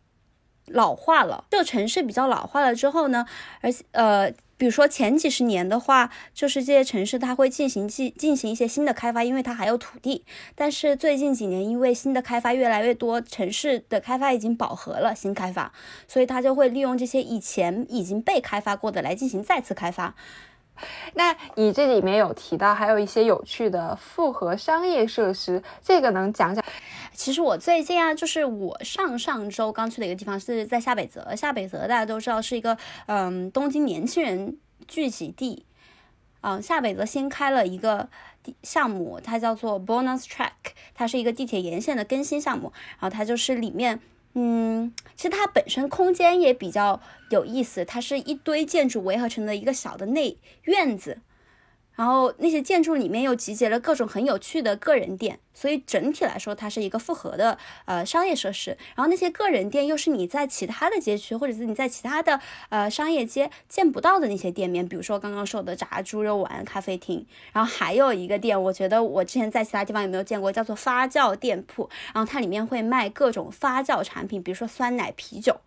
[0.73, 1.45] 老化了。
[1.51, 3.27] 这个城市比较老化了之后呢，
[3.61, 4.33] 而且呃。
[4.59, 10.25] 比如说前几十年的话，就是这些城市它会进行进进行一些新的开发，因为它还有土地。
[10.57, 15.73] 但是最近几年，因为新的开发越来越多，城市的开发已经饱和了，新开发，
[16.09, 20.17] 所以它就会利用这些以前已经被开发过的来进行再次开发。
[21.15, 26.65] 那你这里面有提到还有一些有趣的复合商业设施，这个能讲讲？
[27.19, 31.35] 其实我最近啊，就是我上上周刚去的一个地方是在下北泽。
[31.35, 35.67] 下北泽大家都知道是一个嗯东京年轻人聚集地。
[36.43, 38.09] 嗯，下北泽新开了一个
[38.63, 40.53] 项目，它叫做 Bonus Track，
[40.95, 42.73] 它是一个地铁沿线的更新项目。
[42.93, 44.01] 然后它就是里面，
[44.35, 47.01] 嗯，其实它本身空间也比较
[47.31, 51.19] 有意思，它是一堆建筑围合成的一个小的内院子。
[51.99, 58.79] 然后那些建筑里面又集结了各种很有趣的个人店，所以整体来说它是一个复合的呃商业设施。
[58.95, 67.27] 然后那些个人店又是你在其他的街区或者是你在其他的呃商业街见不到的那些店面，比如说刚刚说的炸猪肉丸咖啡厅。
[67.53, 71.91] 然后还有一个店，我觉得我之前在其他地方有没有见过，叫做发酵店铺。
[72.15, 75.61] 然后它里面会卖各种发酵产品，比如说酸奶、啤酒，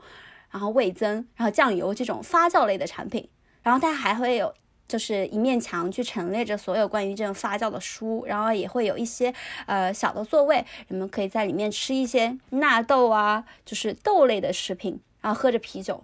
[0.49, 3.27] 然后味增，然后酱油这种发酵类的产品。
[3.61, 4.53] 然后它还会有。
[4.91, 9.34] 就是一面墙去陈列着所有关于这种发酵的书，然后也会有一些
[9.65, 16.04] 呃小的座位，你们可以在里面吃一些纳豆啊，就是豆类的食品，然后喝着啤酒。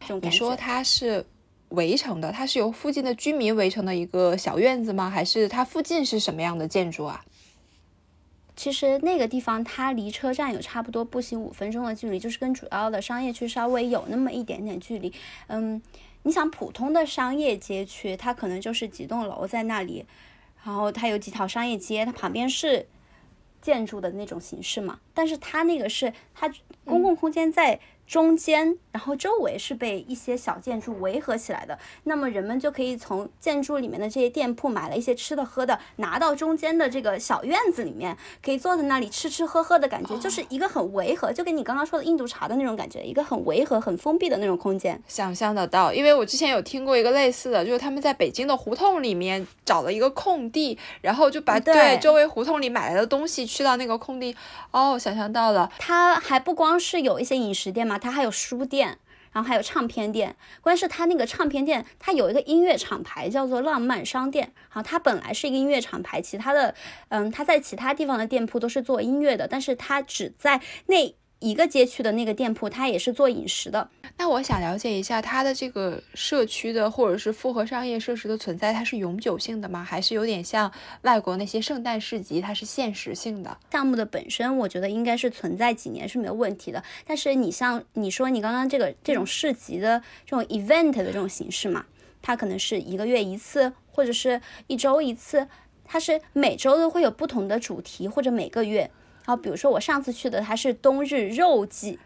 [0.00, 1.26] 这种你说它是
[1.68, 5.10] 围城的，它是由附近的居民围成的一个小院子吗？
[5.10, 7.22] 还是它附近是什么样的建筑啊？
[8.56, 15.12] 其实那个地方它离车站有差不多步行五分钟的距离，就是跟主要的商业区稍微有那么一点点距离，
[15.48, 15.82] 嗯。
[16.22, 20.04] 你想普通的商业街区，它可能就是几栋楼在那里，
[20.64, 22.86] 然后它有几条商业街，它旁边是
[23.60, 25.00] 建筑的那种形式嘛。
[25.12, 26.52] 但是它那个是它
[26.84, 27.80] 公共空间在。
[28.06, 45.00] 中间，然后周围是被一些小建筑围合起来的，那么人们就可以从建筑里面的这些店铺买了一些吃的喝的，拿到中间的这个小院子里面，可以坐在那里吃吃喝喝的感觉，就是一个很违和，就跟你刚刚说的印度茶的那种感觉，一个很违和、很封闭的那种空间。
[45.08, 54.36] 想象得到，因为我之前有听过一个类似的，就是他们在北京的胡同里面找了一个空地，然后就把对周围胡同里买来的东西去到那个空地。
[54.70, 57.91] 哦，想象到了，它还不光是有一些饮食店嘛。
[57.98, 58.98] 它还有书店，
[59.32, 60.36] 然后还有唱片店。
[60.60, 64.52] 关键是它那个唱片店，它有一个音乐厂牌叫做浪漫商店。
[64.70, 66.74] 然后它本来是一个音乐厂牌，其他的，
[67.08, 71.14] 嗯，它在其他地方的店铺都是做音乐的，但是它只在那。
[71.42, 73.90] 一个街区的那个店铺，它也是做饮食的。
[74.16, 79.82] 那我想了解一下，它的这个社区的或者是复合商业设施的存在，它是永久性的吗？
[79.82, 80.70] 还是有点像
[81.02, 83.58] 外国那些圣诞市集，它是限时性的？
[83.72, 86.80] 项目的本身，我觉得应该是存在几年是没有问题的。
[87.04, 91.84] 但是你像你说你刚刚这个这种市集的这种 event 的这种形式嘛，
[92.22, 95.48] 它可能是一个月一次，或者是一周一次，
[95.84, 98.88] 它是每周都会有不同的主题，或者每个月。
[99.24, 101.98] 然后，比如说我上次去的，它是冬日肉季，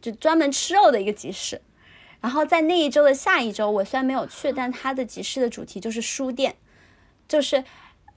[0.00, 1.60] 就专门吃肉的一个集市。
[2.20, 6.56] 然后在那一周的下一周，我虽然没有去，但它的集市的主题就是书店，
[7.28, 7.62] 就是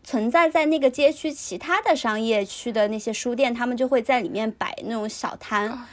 [0.03, 5.87] 存在在那个街区其他的商业区的那些书店，他们就会在里面摆那种小摊。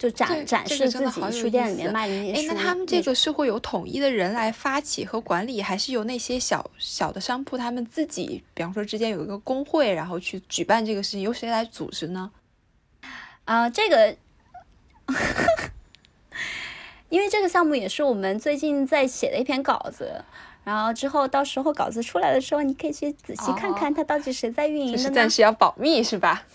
[0.00, 2.48] 就展展示自己书店里面卖的那些书。
[2.48, 12.30] 哎，那他们这个是会有统一的人来发起和管理，还是由那些小小的商铺他们自己，比方说之间有一个工会，然后去举办这个事情，由谁来组织呢？
[13.44, 14.16] 啊，这个，
[17.10, 20.24] 因为这个项目也是我们最近在写的一篇稿子，
[20.64, 25.10] 然后之后到时候稿子出来的时候，你可以去仔细看看它到底谁在运营的呢？
[25.10, 26.46] 暂时要保密是吧？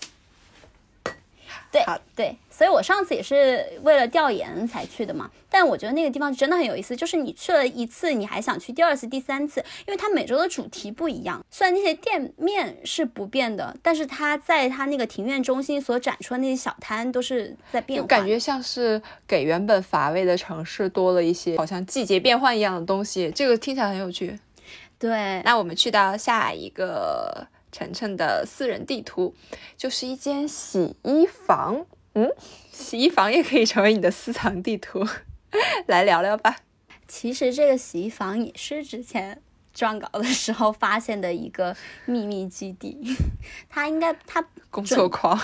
[1.70, 1.84] 对，
[2.16, 2.36] 对。
[2.56, 5.30] 所以我上次也是为了调研才去的嘛。
[5.50, 11.44] 但我觉得那个地方真的很有意思，就是你去了一次，你还想去第二次、第三次，因为它每周的主题不一样。
[11.50, 23.30] 虽然那些店面是不变的，但是它在它那个庭院中心所展出的那些小摊都是在变化，感觉像是给原本乏味的城市多了一些好像季节变换一样的东西。
[23.34, 24.38] 这个听起来很有趣。
[24.98, 29.34] 对，那我们去到下一个晨晨的私人地图，
[29.76, 31.84] 就是一间洗衣房。
[32.18, 32.32] 嗯，
[32.72, 35.06] 洗衣房也可以成为你的私藏地图，
[35.86, 36.56] 来聊聊吧。
[37.06, 39.42] 其实这个洗衣房也是之前
[39.76, 42.98] 撰稿的时候发现的一个秘密基地。
[43.68, 45.38] 它应该它工作狂，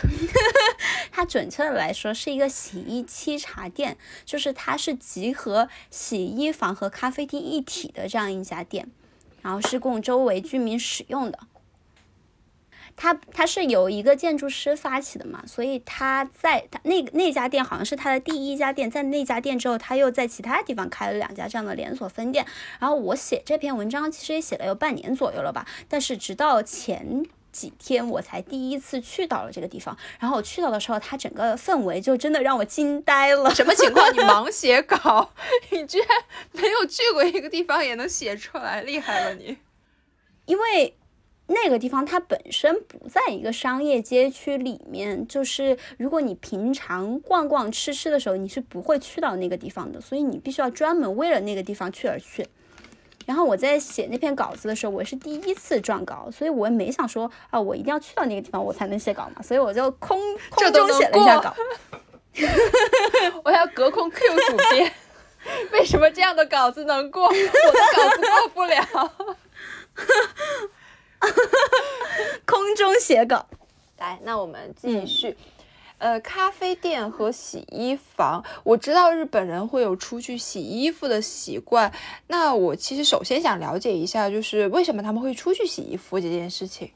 [1.12, 8.90] 它准确的来说是一个洗衣沏茶店，就是它是集合洗衣房和咖啡厅一体的这样一家店，
[9.42, 11.38] 然后是供周围居民使用的。
[12.97, 22.47] 他他是由一个建筑师发起的嘛，所以他在他那那家店好像是他的第一家店，在那家店之后，他又在其他地方开了两家这样的连锁分店。
[22.78, 29.97] 然后我写这篇文章其实也写了有半年左右了吧，但是直到前几天我才第一次去到了这个地方。
[30.20, 33.55] 然后我去到的时候，它整个氛围就真的让我惊呆了。
[33.55, 34.12] 什么情况？
[34.12, 35.32] 你盲 写稿？
[35.70, 36.09] 你居然
[36.53, 39.57] 没有去过一个地方也能写出来，厉害了你！
[40.47, 40.95] 因为。
[41.53, 52.46] 那个地方它本身不在一个商业街区里面，就是如果你平常逛逛吃吃的时候，你是不会去到那个地方的，所以你必须要专门为了那个地方去而去。
[53.24, 60.18] 然后我在写那篇稿子的时候，我是第一次撰稿，所以我也没想说啊，我一定要去到那个地方我才能写稿嘛，所以我就空
[60.50, 61.55] 空中写了一下稿。
[63.44, 64.92] 我要隔空 Q 主编，
[65.72, 67.38] 为什么这样的稿子能过，我的
[67.94, 69.12] 稿子过不了？
[72.44, 73.46] 空中写稿，
[73.98, 75.36] 来，那我们继续。
[75.98, 81.92] 呃，咖啡店和洗衣房，我知道日本人会有出去洗衣服的习惯。
[82.26, 86.90] 那我其实首先想了解一下，就是为什么他们会出去洗衣服这件事情。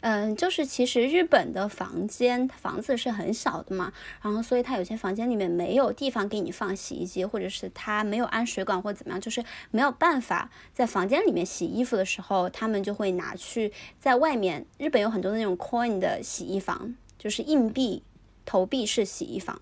[0.00, 3.92] 嗯，就是其实日本的房间房子是很小的嘛，
[4.22, 14.64] 然后所以它有些房间里面没有地方给你放洗衣机，或者是它没有安水管或怎么样，就是没有办法在房间里面洗衣服的时候，他们就会拿去在外面。
[14.78, 18.04] 日本有很多那种 coin 的洗衣房，就是硬币
[18.44, 19.60] 投币式洗衣房。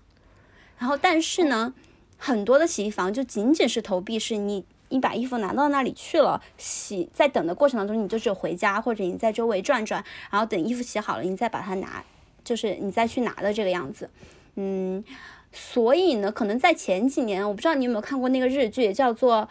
[0.77, 1.73] 然后但是呢，
[2.17, 4.63] 很多的洗衣房就仅仅是投币式，你。
[4.89, 12.03] 你把衣服拿到那里去了，洗在等的过程当中，你就只有回家或者你在周围转转，然后等衣服洗好了，你再把它拿，
[12.43, 14.09] 就是你再去拿的这个样子。
[14.55, 15.03] 嗯，
[15.51, 19.41] 所以呢，可能在前几年，我不知道你有没有看过那个日剧，叫做《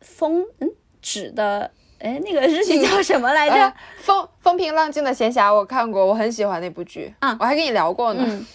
[0.00, 1.70] 风嗯纸的》，
[2.04, 3.74] 哎，那个日剧叫什么来着？
[3.98, 8.46] 风风平浪静的闲暇，我看过，我很喜欢那部剧啊，我还跟你聊过呢。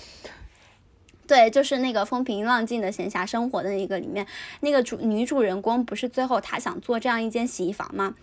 [1.28, 4.26] 对，就是那个风平浪静的闲暇生活的那个里面，
[4.62, 8.16] 那个主女主人公不是最后她想做这样一间洗衣房吗？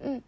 [0.00, 0.22] 嗯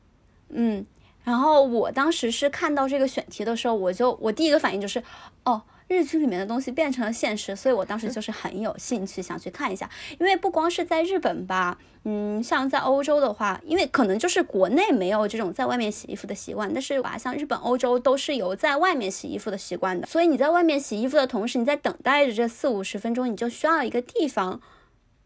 [0.48, 0.86] 嗯，
[1.22, 5.02] 然后我当时是看到这个选题的时候，我就我第一个反应就是，
[5.44, 5.62] 哦。
[5.88, 9.88] 日剧里面的东西变成了现实，所以我当时就是很有兴趣想去看一下。
[10.18, 20.06] 因为不光是在日本吧，嗯，像在欧洲的话，因为可能就是国内没有这种在外面洗衣服的习惯，但是吧，像日本、欧洲都是有在外面洗衣服的习惯的。
[20.06, 24.60] 所以你在外面洗衣服的同时，你在等待着这四五十分钟，你就需要一个地方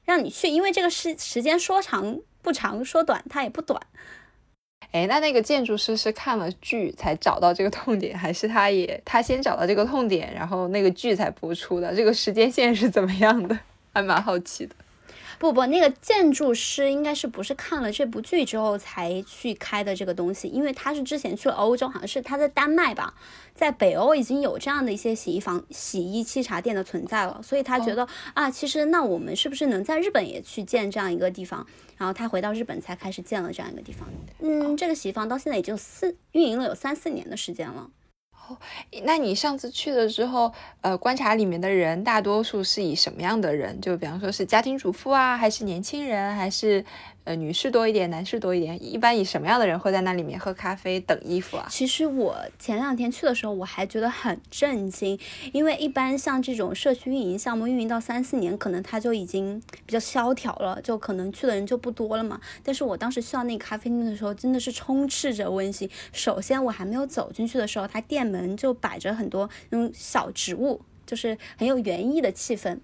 [0.04, 3.80] 让你去，因为这个时时间说长不长，说短它也不短。
[4.92, 11.94] 哎，那那个建筑师是看了剧才找到这个痛点，还是他也他先找到这个痛点，然后那个剧才播出的？
[11.94, 13.56] 这个时间线是怎么样的？
[13.92, 14.74] 还蛮好奇的。
[15.40, 20.48] 不不，那个建筑师应该是不是看了这部剧之后才去开的这个东西？
[20.48, 23.14] 因为他是之前去了欧洲，好像是他在丹麦吧，
[23.54, 31.66] 在北欧已经有这样的一些洗衣房、洗衣沏茶店的存在了，所以他觉得啊，其实那我们是不是能在日本也去建这样一个地方？
[31.96, 34.06] 然后他回到日本才开始建了这样一个地方。
[34.40, 37.88] 嗯，这个洗衣房到现在已经四运营了有三四年的时间了。
[39.04, 43.80] 那你上次去了之后，呃，观察里面的人大多数是以什么样的人？
[43.80, 46.84] 就比方说是家庭主妇啊，还是年轻人，还是？
[47.34, 48.82] 女士多一点，男士多一点。
[48.84, 51.66] 一般以什么样的人会在那里面喝咖啡、等衣服啊？
[51.70, 55.18] 其实我前两天去的时候，我还觉得很震惊，
[55.52, 62.40] 因为一般像这种社区运营项目，运营到三四年，可能它就已经比较萧条了，就可能去的人就不多了嘛。
[62.62, 65.88] 但是我当时去到那个咖啡店的时候，真的是充斥着温馨。
[66.12, 72.78] 首先，我还没有走进去的时候，它店门就摆着很多那种小植物，就是很有园艺的气氛。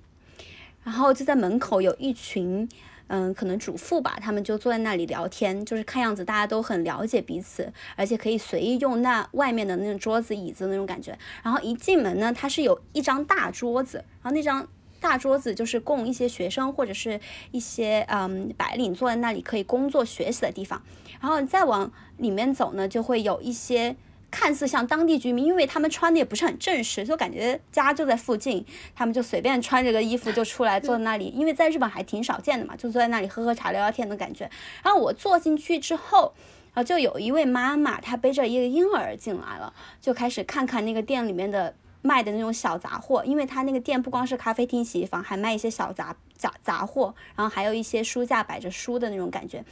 [0.85, 2.69] 然后就在门口有一群。
[3.09, 11.17] 嗯，可能主妇吧，他们就坐在那里聊天，就是看样子大家都很了解彼此，而且可以随意用那外面的那种桌子、椅子那种感觉。
[11.43, 14.67] 然后一进门呢，它是有一张大桌子，然后那张
[15.01, 17.21] 大桌子就是供一些学生或者是
[17.53, 20.83] 一些嗯白领坐在那里可以工作学习的地方。
[21.21, 23.97] 然后再往里面走呢，就会有一些。
[24.31, 28.65] 看似像当地居民，因为他们穿的也不是很正式，就感觉家就在附近，
[28.95, 31.29] 他们就随便穿着个衣服就出来坐在那里。
[31.29, 34.51] 因为在日本还挺少见的嘛，就坐在那里喝喝茶、聊聊天的感觉。
[34.83, 36.35] 然后我坐进去之后，
[36.75, 49.65] 然后就有一位妈妈，她背着一个婴儿进来了，就开始看看那个店里面的卖的那种小杂货，因为她那个店不光是咖啡厅、洗衣房，还卖一些小杂杂杂货，然后还有一些书架摆着书的那种感觉。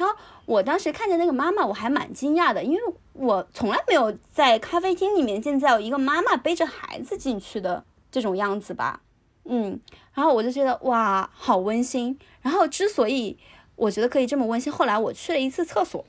[0.00, 2.80] 然后我当时看见那个妈妈，我还蛮惊讶的，因为
[3.12, 9.02] 我从来没有在咖啡厅里面见到一个妈妈背着孩子进去的这种样子吧，
[9.44, 9.78] 嗯，
[10.14, 12.18] 然后我就觉得哇，好温馨。
[12.40, 13.36] 然后之所以
[13.76, 16.02] 我觉得可以这么温馨，后来我去了一次厕所，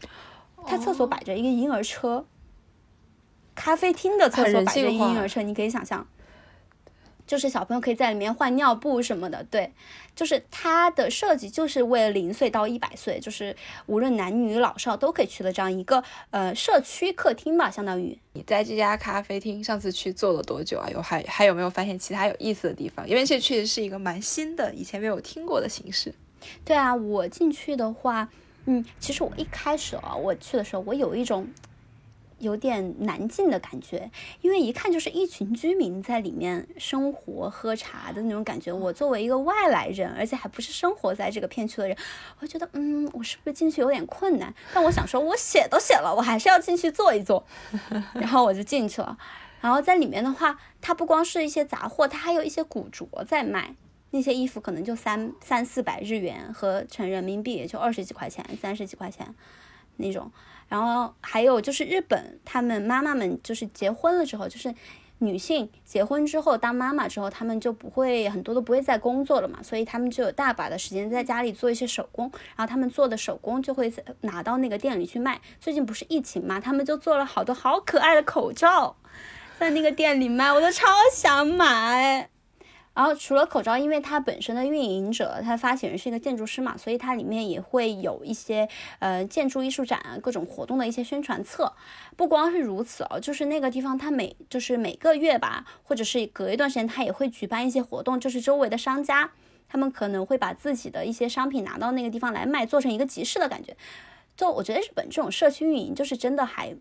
[0.65, 2.25] 他厕所摆着一个婴儿车，
[3.53, 6.07] 咖啡厅的厕所摆着婴儿车，你可以想象。
[7.32, 9.71] 就是小朋友可以在里面换尿布什么的，对，
[10.13, 13.55] 就是它的设计就是为了零岁到一百岁，就是
[13.86, 18.19] 无论男女老少都可以去的这样一个呃社区客厅吧，相当于。
[18.34, 20.89] 你在这家咖啡厅上次去坐了多久啊？
[20.89, 23.07] 有还还有没有发现其他有意思的地方？
[23.07, 26.13] 因为这确实是一个蛮新的，以前没有听过的形式。
[26.65, 28.27] 对啊，我进去的话，
[28.65, 31.47] 嗯，其实我一开始啊，我去的时候，我有一种。
[32.41, 34.11] 有点难进的感觉，
[34.41, 38.73] 因为一看就是一群居民在里面生活喝茶的那种感觉。
[38.73, 41.95] 我作为一个外来人，而且还不是生活在这个片区的人，
[42.39, 44.53] 我觉得，嗯，我是不是进去有点困难？
[44.73, 47.45] 但我想说，我写都写了，我还是要进去坐一坐。
[48.15, 49.17] 然后我就进去了。
[49.61, 53.75] 然后在里面的话，它不光是一些杂货，它还有一些古着在卖。
[54.13, 59.33] 那些衣服可能就三三四百日元，合成人民币也就二十几块钱、三十几块钱
[59.95, 60.29] 那种。
[60.72, 64.74] 然后还有就是日本，他们妈妈们就是结婚了之后，就是
[65.17, 75.41] 女性结婚之后当妈妈之后，他们就不会很多都不会再工作了嘛，所以他们就有大把的时间在家里做一些手工，然后他们做的手工就会拿到那个店里去卖。
[75.59, 78.95] 最近不是疫情嘛，他们就做了好多好可爱的口罩，
[79.59, 82.30] 在那个店里卖，我都超想买。
[82.93, 88.67] 然后除了口罩，因为它本身的运营者，它发起人是一个建筑师嘛，所以它里面也会有一些
[88.99, 91.71] 呃建筑艺术展啊，各种活动的一些宣传册。
[92.17, 99.31] 不光是如此哦，就是那个地方它每就是每个月吧，或者是隔一段时间，它也会举办一些活动，就是周围的商家
[99.69, 103.75] 他们可能会把自己的一些商品拿到那个地方来卖，做成一个集市的感觉。
[104.35, 106.75] 就我觉得日本这种社区运营就是真的还。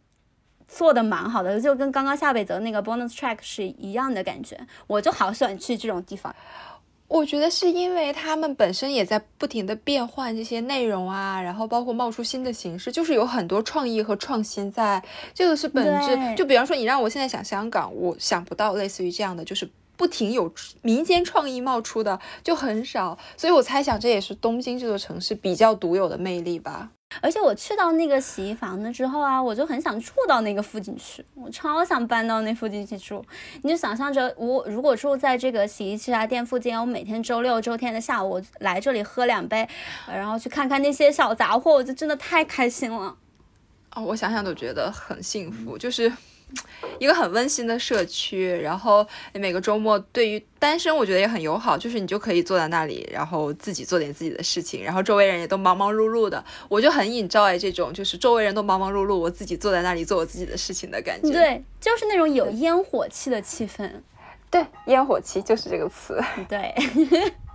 [0.72, 6.34] 做的蛮好的，就跟刚刚夏北泽那个 bonus track 是一样的感觉，我就好喜欢去这种地方。
[7.08, 15.02] 我觉得是因为他们本身也在不停的变换这些内容啊，然后包括冒出新的形式，就是有很多创意和创新在，
[15.34, 16.36] 这个是本质。
[16.36, 19.68] 就比方说，你让我现在想香港，我想不到类似于这样的，就是
[20.00, 26.88] 不停有民间创意冒出的就很少，所以我猜想这也是东京这座城市比较独有的魅力吧。
[27.20, 33.22] 而且我去到那个洗衣房的之后啊，我就很想住到那个附近去，我超想搬到那附近去住。
[33.60, 39.68] 你就想象着我如果住在这个洗衣机啊店附近，我每天周六周天的下午我来这里喝两杯，
[40.08, 43.14] 然后去看看那些小杂货，我就真的太开心了。
[43.94, 46.10] 哦，我想想都觉得很幸福，就是。
[46.98, 61.30] 一个很温馨的社区，然后每个周末对于单身我觉得也很友好，就是你就可以坐在那里，然后自己做点自己的事情，然后周围人也都忙忙碌碌的，我就很 enjoy 这种就是周围人都忙忙碌碌，我自己坐在那里做我自己的事情的感觉。
[61.30, 63.90] 对，就是那种有烟火气的气氛。
[64.50, 66.20] 对，烟火气就是这个词。
[66.48, 66.74] 对。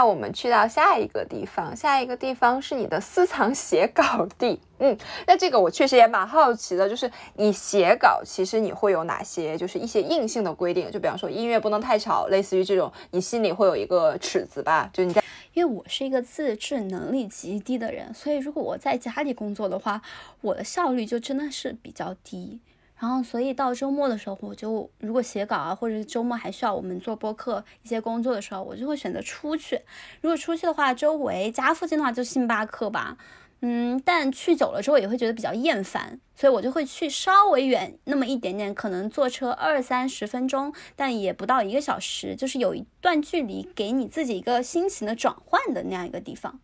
[0.00, 4.58] 那我们去到下一个地方，下一个地方是你的私藏写稿地。
[4.78, 4.96] 嗯，
[5.26, 10.90] 那这个我确实也蛮好奇的，就是你写稿，其实你会有哪些，就是一些硬性的规定？
[10.90, 14.88] 就比方说音乐不能太吵，类似于这种，你心里会有一个尺子吧？
[14.90, 15.22] 就你在，
[15.52, 20.00] 因为我是一个自制能力极低的人，所以如果我在家里工作的话，
[20.40, 22.58] 我的效率就真的是比较低。
[23.00, 29.80] 然后，所以到周末的时候，我就如果写稿啊，或者是周末还需要我们做播客一些工作的时候，我就会选择出去。
[30.20, 33.16] 如果出去的话，周围家附近的话就星巴克吧，
[33.62, 46.60] 嗯，但去久了之后也会觉得比较厌烦，所以我就会去稍微远那么一点点，可能坐车二三十分钟，但也不到一个小时，就是有一段距离给你自己一个心情的转换的那样一个地方。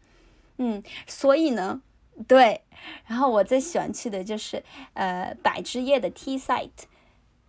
[0.59, 1.81] 嗯，所以呢。
[2.27, 2.63] 对，
[3.07, 4.63] 然后我最喜欢去的就是
[4.95, 6.71] 呃百枝叶的 T site，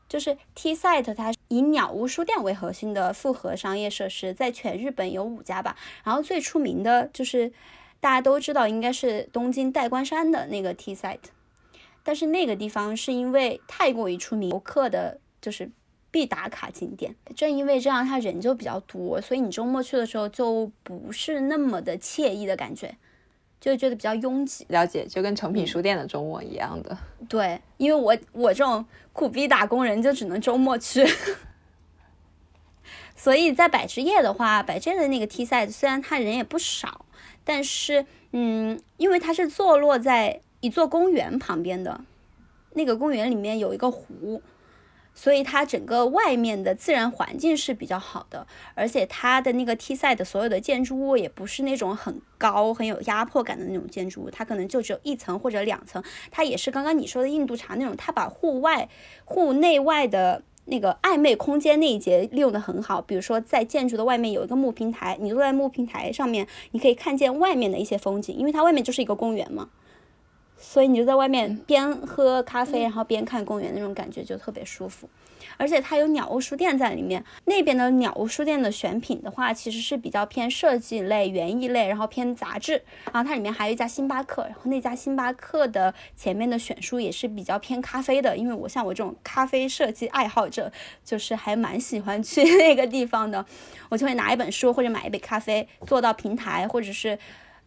[0.10, 5.78] 就是 T site，它以鸟屋书店为核心的复合商业设施，在全日本有五家吧。
[6.04, 7.52] 然后最出名的就是
[8.02, 11.20] 大家都知道，应该是东京代官山的那个 T site，
[12.04, 15.72] 但是那个地方是因为太过于出名，游客的就是
[16.12, 17.16] 必打卡景点。
[17.36, 22.98] 正因为这样，它人就比较多，所以你周末去的时候就不是那么的惬意的感觉。
[23.60, 26.98] 就觉得比较拥挤，了解，就跟成品书店的周末一样的。
[27.28, 31.06] 对，因为我我这种苦逼打工人就只能周末去，
[33.16, 37.06] 所以在百之夜的话，百之夜的那个 T 赛虽然他人也不少，
[37.44, 42.02] 但是嗯，因为它是坐落在一座公园旁边的，
[42.74, 44.42] 那个公园里面有一个湖。
[45.20, 48.46] 所以它整个外面的自然环境是比较好的，
[48.76, 56.04] 而且它的那个 T 赛的所有的建筑物也不是那种很高、很有压迫感的那种建筑物，它可能就只有一层或者两层。
[56.30, 58.88] 它也是刚刚你说的印度茶那种，它把户外、
[59.26, 63.02] 户内外的那个暧昧空间那一节利用的很好。
[63.02, 69.70] 比如说在建筑的外面有一个木平台，你坐在木平台上面，你可以看见外面的一些风景，因为它外面就是一个公园嘛。
[70.60, 75.08] 所以你就在外面边喝咖啡，然后边看公园，那种感觉就特别舒服。
[75.56, 82.74] 而且它有鸟屋书店在里面，那边的鸟屋书店的选品的话，其实是比较偏设计类、园艺类，然后偏杂志。
[83.12, 90.72] 然后它里面还有一家星巴克，然后那家星巴克的前面的选书也是比较偏咖啡的，因为我像我这种咖啡设计爱好者，
[91.04, 93.44] 就是还蛮喜欢去 那个地方的。
[93.90, 97.18] 我就会拿一本书或者买一杯咖啡，坐到平台或者是。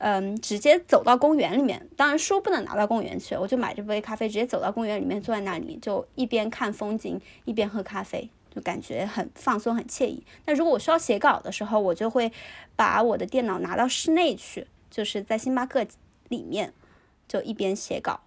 [0.02, 10.24] 嗯，直接走到公园里面，当然书不能拿到公园去，我就买这杯咖啡，直接走到公园里面，坐在那里，就一边看风景，一边喝咖啡，就感觉很放松，很惬意。
[10.46, 12.32] 那如果我需要写稿的时候，我就会
[12.74, 15.86] 把我的电脑拿到室内去，就是在星巴克
[16.28, 16.72] 里面，
[17.28, 18.20] 就一边写稿。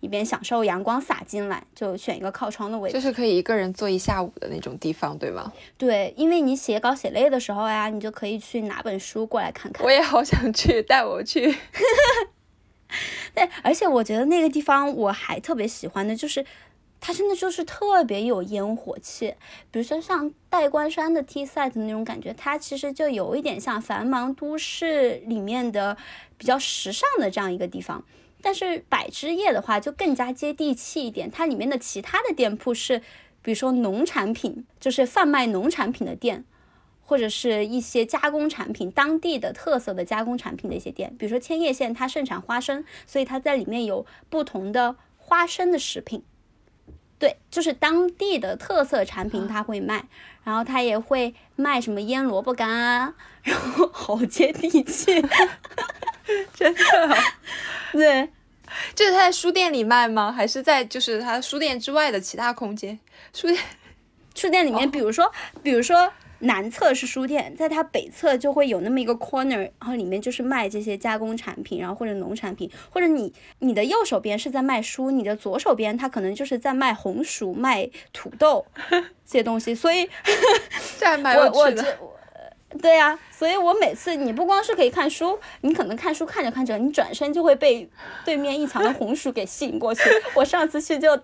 [0.00, 5.52] 一边享受阳光洒进来，就选一个靠窗的位置，就是可以一个人坐一下午的那种地方，对吗？
[5.76, 9.84] 对，因为你写稿写累的时候呀，你就可以去拿本书过来看看。
[9.84, 11.56] 我也好想去，带我去。
[13.34, 16.44] 对，而且我觉得那个地方我还特别喜欢的，就是
[17.00, 19.34] 它真的就是特别有烟火气。
[19.70, 25.96] 比如说像代官山的 T site 的那种感觉，它其实就有一点像繁忙都市里面的
[26.36, 28.04] 比较时尚的这样一个地方。
[28.48, 33.00] 但是百之夜的话就更加接地气一点，它里面的其他的店铺是，
[33.42, 36.46] 比如说农产品，就是贩卖农产品的店，
[37.02, 46.22] 或者是一些加工产品，当地的特色的加工产品的一些店，比如说千叶县它盛产花生，所以它在里面有不同的花生的食品，
[47.18, 50.06] 对，就是当地的特色产品它会卖，
[50.42, 55.22] 然后它也会卖什么腌萝卜干啊，然后 好接地气。
[56.54, 56.82] 真的，
[57.92, 58.28] 对，
[58.94, 60.32] 就是他在书店里卖吗？
[60.32, 62.98] 还是在就是他书店之外的其他空间？
[63.32, 63.62] 书店，
[64.34, 65.30] 书店里面，比如说，
[65.62, 78.64] 比如说南侧是书店，在它北侧就会有那么一个 corner，然后里面就是卖这些加工产品，然后或者农产品，或者你你的右手边是在卖书，你的左手边它可能就是在卖红薯、卖土豆
[79.26, 80.08] 这些东西，所以
[80.98, 81.98] 这还蛮有趣的。
[82.80, 87.88] 对呀，所以我每次你不光是可以看书，你可能看书看着看着，你转身就会被
[88.24, 90.02] 对面一墙的红薯给吸引过去。
[90.34, 91.18] 我上次去就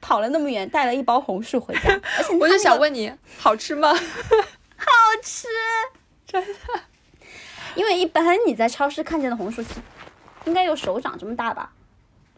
[0.00, 1.90] 跑了那么远，带了一包红薯回家。
[2.18, 3.92] 而且我就想问你，好吃吗？
[3.92, 4.86] 好
[5.22, 5.48] 吃，
[6.26, 6.80] 真的。
[7.74, 9.64] 因为一般你在超市看见的红薯，
[10.44, 11.72] 应该有手掌这么大吧，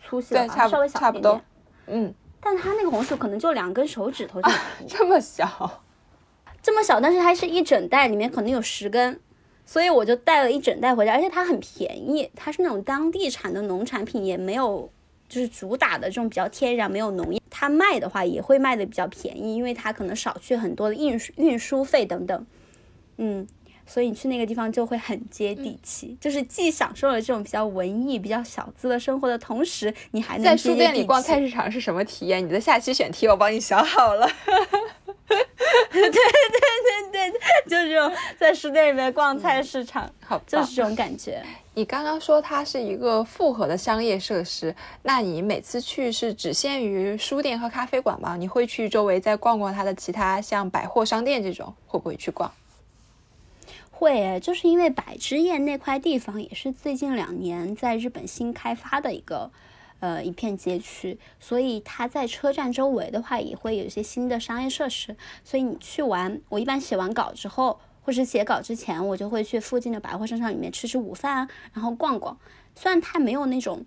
[0.00, 1.44] 粗细的话稍微小一点点。
[1.86, 5.82] 嗯，但它那个红薯可能就两根手指头这么粗， 这么小。
[6.62, 9.18] 这么小，但是它是一整袋，里面可能有十根，
[9.66, 14.88] 所以我就带了一整袋回家，而且它很便宜，它是那种当地产的农产品，也没有
[15.28, 22.46] 就是主打的这种比较天然，没有农业，它卖的话也会卖的比较便宜，因为它可能少去很多的运输运输费等等，
[23.16, 23.44] 嗯，
[23.84, 32.44] 所以你去那个地方就会很接地气，就是既享受了这种比较文艺、比较小资的生活的同时，你还能在书店里逛菜市场是什么体验？
[32.44, 34.30] 你的下期选题我帮你想好了。
[35.90, 37.30] 对对对对，
[37.68, 41.42] 就是这种在书店里面逛菜市场，好，就是这种感觉。
[41.74, 48.36] 你刚刚说它是一个复合的商业设施，那你每次去是只限于书店和咖啡馆吗？
[48.36, 52.52] 你会去周围再逛逛它的其他像百货商店这种，会不会去逛？
[53.90, 59.50] 会，就是因为百之叶那块地方也是最近两年在日本新开发的一个。
[60.02, 65.16] 呃，一片街区，所以它在车站周围的话，也会有一些新的商业设施。
[65.44, 72.36] 所以你去完，我一般写完稿之后，或是写稿之前，我就会去附近的百货商场里面吃吃午饭啊，然后逛逛。
[72.74, 73.86] 虽然它没有那种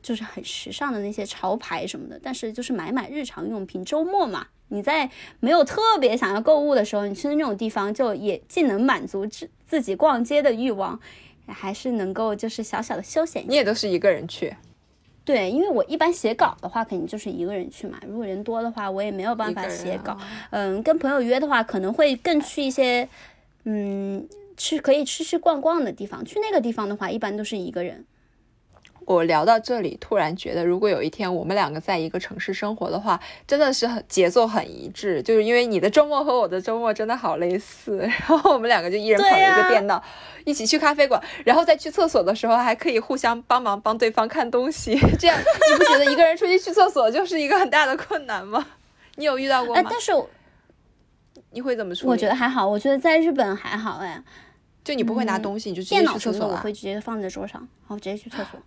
[0.00, 3.84] 就是很时尚的那些潮牌什么的，但是就是买买日常用品。
[3.84, 10.98] 周末嘛，你在没有特别想要购物的时候，你去那种地方，就也既能满足自自己逛街的欲望，
[11.46, 13.44] 还是能够就是小小的休闲。
[13.46, 14.56] 你也都是一个人去？
[15.30, 18.00] 对，因为我一般写稿的话，肯定就是一个人去嘛。
[18.04, 20.18] 如果人多的话，我也没有办法写稿。
[20.50, 23.08] 嗯，跟朋友约的话，可能会更去一些，
[23.62, 24.26] 嗯，
[24.56, 26.24] 去可以吃吃逛逛的地方。
[26.24, 28.04] 去那个地方的话，一般都是一个人。
[29.14, 35.20] 我聊到这里，突然觉得，如果有一天我们两个在一个城市生活的话，真的是很节奏很一致。
[35.22, 37.98] 就是因为你的周末和我的周末真的好类似，
[38.28, 40.02] 然后我们两个就一人捧着一个电脑，
[40.44, 44.96] 一起去咖啡馆，然后在去厕所的时候还可以互相帮忙帮对方看东西。
[45.18, 48.64] 这样你不觉得一个人出去去厕所就是一个很大的困难吗？
[49.16, 49.82] 你有遇到过吗？
[49.90, 50.12] 但是
[51.50, 52.10] 你会怎么处理？
[52.10, 54.22] 我觉得还好，我觉得在日本还好哎。
[54.82, 58.58] 就你不会拿东西，你就直接去厕所我会直接放在桌上，然后直接去厕所。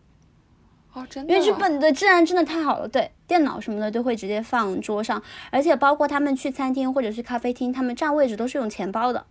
[0.93, 9.25] 哦，真的，因为日本的治安真的太好了，对，电脑什么的都会直接放桌上，而且包括他们去餐厅或者去咖啡厅，他们占位置都是用钱包的。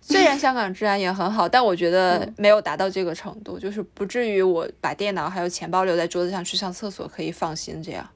[0.03, 8.09] 虽然香港治安也很好，但我觉得没有达到这个程度，就是不至于我把电脑还有钱包留在桌子上去上厕所可以放心这样。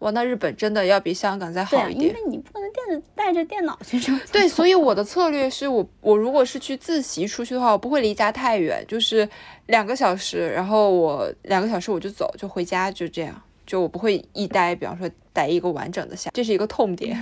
[0.00, 4.18] 哇，那日本真的要比香港再好一点，因为你不能带着带着电脑去上。
[4.30, 9.28] 对，所以我的策略是我我如果是去自习出去的话，我不会离家太远，就是
[9.66, 17.18] 两个小时，然后我两个小时我就走，就回家，就这样，就我不会一待，比方说待一个完整的下，这是一个痛点。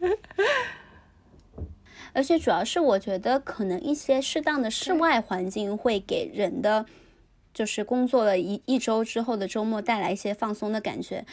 [2.12, 6.84] 而且主要是我觉得可能一些适当的室外环境会给人的，
[7.54, 11.24] 就是工作了一一周之后的周末带来一些放松的感觉。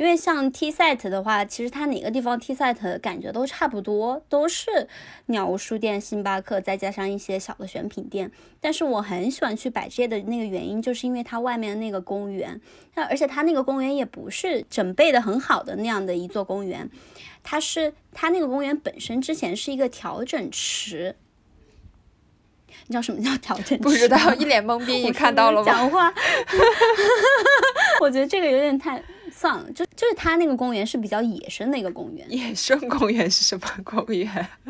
[0.00, 4.88] 因为像 T set 的话，其实它哪个地方 T set 感觉都差不多，都是
[5.26, 8.32] 鸟屋书店、星巴克，再加上一些小的选品店。
[8.62, 12.58] 但是我很喜欢去百街的那个原因，就是因为它外面的那个公园，
[12.94, 16.88] 那而且它那个公园也不是整备的很好的那样的一座公园，
[17.42, 21.14] 它是它那个公园本身之前是一个调整池。
[22.86, 23.76] 你知道什么叫调整池？
[23.84, 24.94] 不知道，一脸懵逼。
[24.94, 25.66] 你看到了吗？
[25.66, 26.10] 讲话，
[28.00, 29.02] 我觉得这个有点太。
[29.40, 32.26] 算了，就就是他那个公园是比较野生的一个公园。
[32.30, 34.28] 野生公园是什么公园？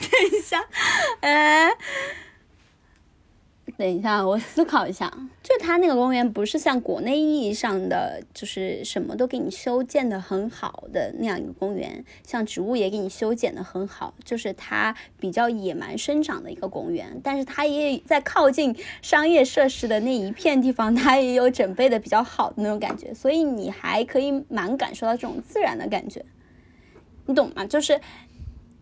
[0.00, 0.64] 等一下，
[1.20, 1.70] 哎。
[3.78, 5.10] 等一下，我思考一下。
[5.42, 17.20] 就它那个公园不是像国内意义上的，就是什么都给你修建的很好的那样一个公园，像植物也给你修剪的很好，就是它比较野蛮生长的一个公园。
[17.24, 26.24] 但是它也在靠近商业设施的那一片地方，它也有准备的比较好的那种感觉，所以你还可以蛮感受到这种自然的感觉，
[27.26, 27.66] 你懂吗？
[27.66, 28.00] 就是。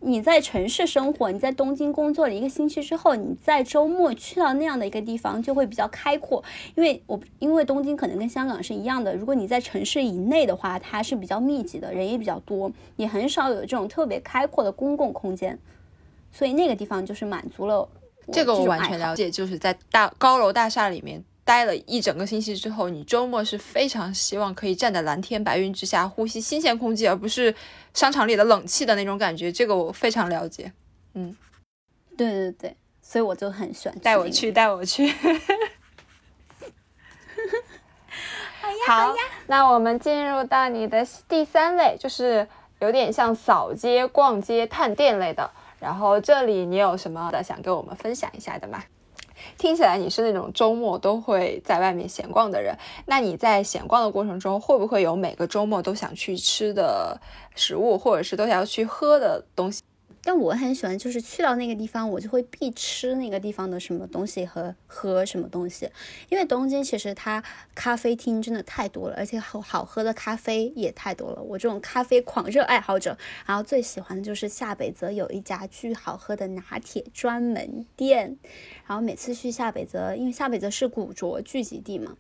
[0.03, 6.43] 你在城市生活，你在东京工作了一个星期之后，你在周末去到那样的一个地方，就会比较开阔。
[6.75, 15.59] 因为我因为东京可能跟香港是一样的，如果你在城市以内的话，它是比较密集的，人也比较多，也很少有这种特别开阔的公共空间，
[16.33, 17.87] 所以那个地方就是满足了
[18.33, 21.23] 这个我完全了解，就是在大高楼大厦里面。
[21.45, 27.55] 待了一整个星期之后，你周末是非常希望可以站在蓝天白云之下，呼吸新鲜空气，而不是
[27.95, 29.51] 商场里的冷气的那种感觉。
[29.51, 30.73] 这个我非常了解。
[31.15, 31.37] 嗯，
[32.17, 35.13] 对对对，所以我就很喜欢带我去，带我去。
[38.87, 39.15] 好呀，
[39.49, 42.47] 那我们进入到你的第三类，就是
[42.79, 45.51] 有点像扫街、逛街、探店类的。
[45.81, 48.85] 然后这里你有什么的想跟我们分享一下的吗？
[49.59, 52.77] 听起来你是那种周末都会在外面闲逛的人，
[53.07, 57.21] 那你在闲逛的过程中，会不会有每个周末都想去吃的
[57.55, 59.83] 食物，或者是都想要去喝的东西？
[60.23, 65.89] 但我很喜欢，就是去到那个地方，我就会必吃那个地方的什么东西和喝什么东西。
[66.29, 67.43] 因为东京其实它
[67.75, 71.43] 咖啡厅真的太多了，而且好好喝的咖啡也太多了。
[71.43, 73.17] 我这种咖啡狂热爱好者，
[73.47, 78.37] 然后最喜欢的就是下北泽有一家巨好喝的拿铁专门店。
[78.87, 82.17] 然后每次去下北泽，因为下北泽是古着聚集地嘛。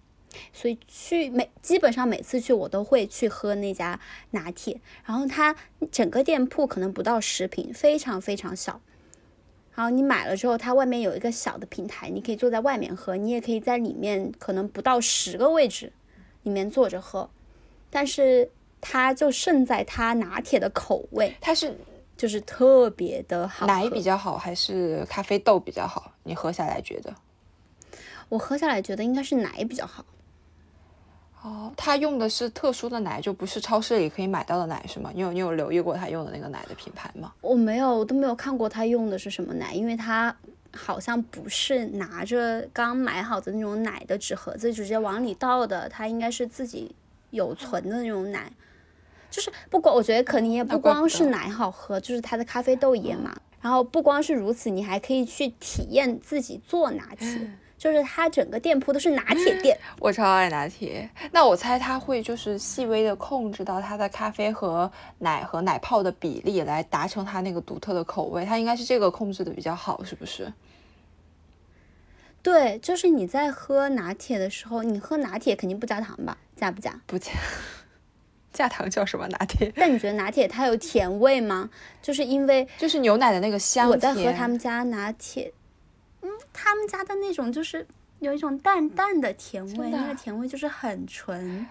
[0.52, 3.98] 所以去每基本上每次去我都会去喝那家
[4.30, 5.54] 拿铁，然后它
[5.90, 8.80] 整个店铺可能不到十平，非常非常小。
[9.74, 15.92] 然后你买了之后，它外面有一个小的平台，你可以坐在外面喝，你也可以在里面可能不到十个位置
[16.42, 17.30] 里面坐着喝。
[17.88, 18.50] 但是
[18.80, 21.76] 它就胜在它拿铁的口味，它是
[22.16, 23.66] 就是特别的好。
[23.66, 26.12] 奶比较好还是咖啡豆比较好？
[26.24, 27.14] 你喝下来觉得？
[28.28, 30.04] 我喝下来觉得应该是奶比较好。
[31.42, 35.10] 哦，他用的是特殊的奶，就不是超市里可以买到的奶，是吗？
[35.14, 37.32] 你有你有留意过他用的那个奶的品牌吗？
[37.40, 40.34] 我没有，我都没有看过他用的是什么奶，因为他
[40.74, 46.94] 好像不是拿着刚买好的那种奶的纸盒子直接往里倒的，他应该是自己
[47.30, 48.52] 有存的那种奶。
[49.30, 53.34] 就是不光我觉得可能也不光是奶好喝，就是它的咖啡豆也嘛。
[53.60, 57.50] 然后不光是如此，你还可以去体验自己做拿铁。
[57.80, 61.08] 就是它整个店铺都是拿铁店，我超爱拿铁。
[61.32, 68.44] 那我猜它会就是细微的控制到它的咖啡和奶和奶泡的比例，来达成它那个独特的口味。
[68.44, 70.52] 它应该是这个控制的比较好，是不是？
[72.42, 76.36] 对，就是你在喝拿铁的时候，你喝拿铁肯定不加糖吧？
[76.54, 77.00] 加不加？
[77.06, 77.32] 不加。
[78.52, 79.72] 加糖叫什么拿铁？
[79.74, 81.70] 但你觉得拿铁它有甜味吗？
[82.02, 83.88] 就是因为就是牛奶的那个香。
[83.88, 85.50] 我在喝他们家拿铁。
[86.22, 87.86] 嗯，他们家的那种就是
[88.18, 91.66] 有一种淡淡的甜味，那个甜味就是很纯。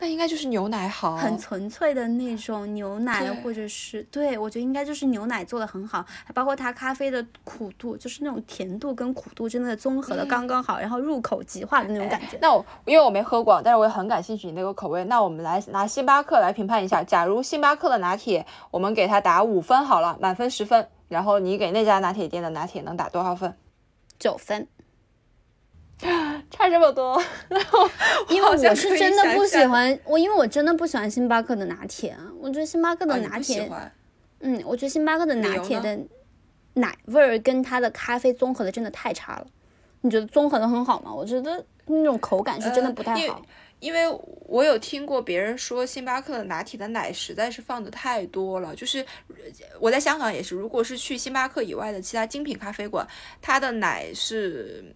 [0.00, 12.36] 那应该就是牛奶好，很纯粹的那种牛奶，或者是对我觉得应该就是牛奶做的很好，还包括它咖啡的苦度，就是那种甜度跟苦度真的综合的刚刚好，然后入口即化的那种感觉。
[12.42, 15.04] 那我因为我没喝过，但是我也很感兴趣你那个口味。
[15.04, 23.54] 那我们来拿星巴克来评判一下，假如星巴克的拿铁，我们给它打五分好了，满分十分，然后你给那家拿铁店的拿铁能打多少分？
[24.18, 24.66] 九分，
[26.50, 27.20] 差这么多，
[28.30, 33.70] 因为我是真的不喜欢我，因为我真的不喜欢星巴克的拿铁，我觉得星巴克的拿铁，
[34.40, 35.98] 嗯，我觉得星巴克的拿铁的
[36.74, 39.46] 奶味儿跟它的咖啡综合的真的太差了。
[40.00, 41.12] 你觉得综合的很好吗？
[41.12, 43.40] 我觉得那种口感是真的不太好。
[43.80, 44.02] 因为
[44.46, 48.74] 我有听过别人说，星巴克的拿铁的奶实在是放的太多了。
[48.74, 49.04] 就是
[49.78, 53.06] 我在香港也是，如果是去星巴克以外的其他精品咖啡馆，
[53.42, 54.94] 它的奶是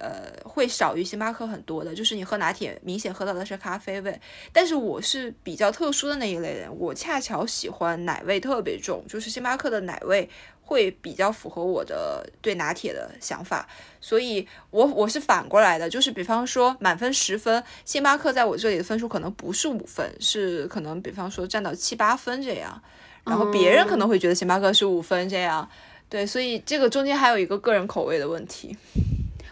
[0.00, 1.94] 呃会少于星巴克很多的。
[1.94, 4.20] 就是你喝拿铁，明显喝到的是咖啡味。
[4.52, 10.28] 但是我是比较特殊的那一类人，我恰巧喜欢奶味特别重，就是星巴克的奶味。
[10.62, 13.68] 会比较符合我的对拿铁的想法，
[14.00, 22.80] 所以我我是反过来的，就是比方说满分十分，星巴克在我这里的分数可能不是五分，是可能比方说占到七八分这样，
[23.24, 25.68] 然后别人可能会觉得星巴克是五分这样，
[26.08, 28.76] 对，所以这个中间还有一个个人口味的问题。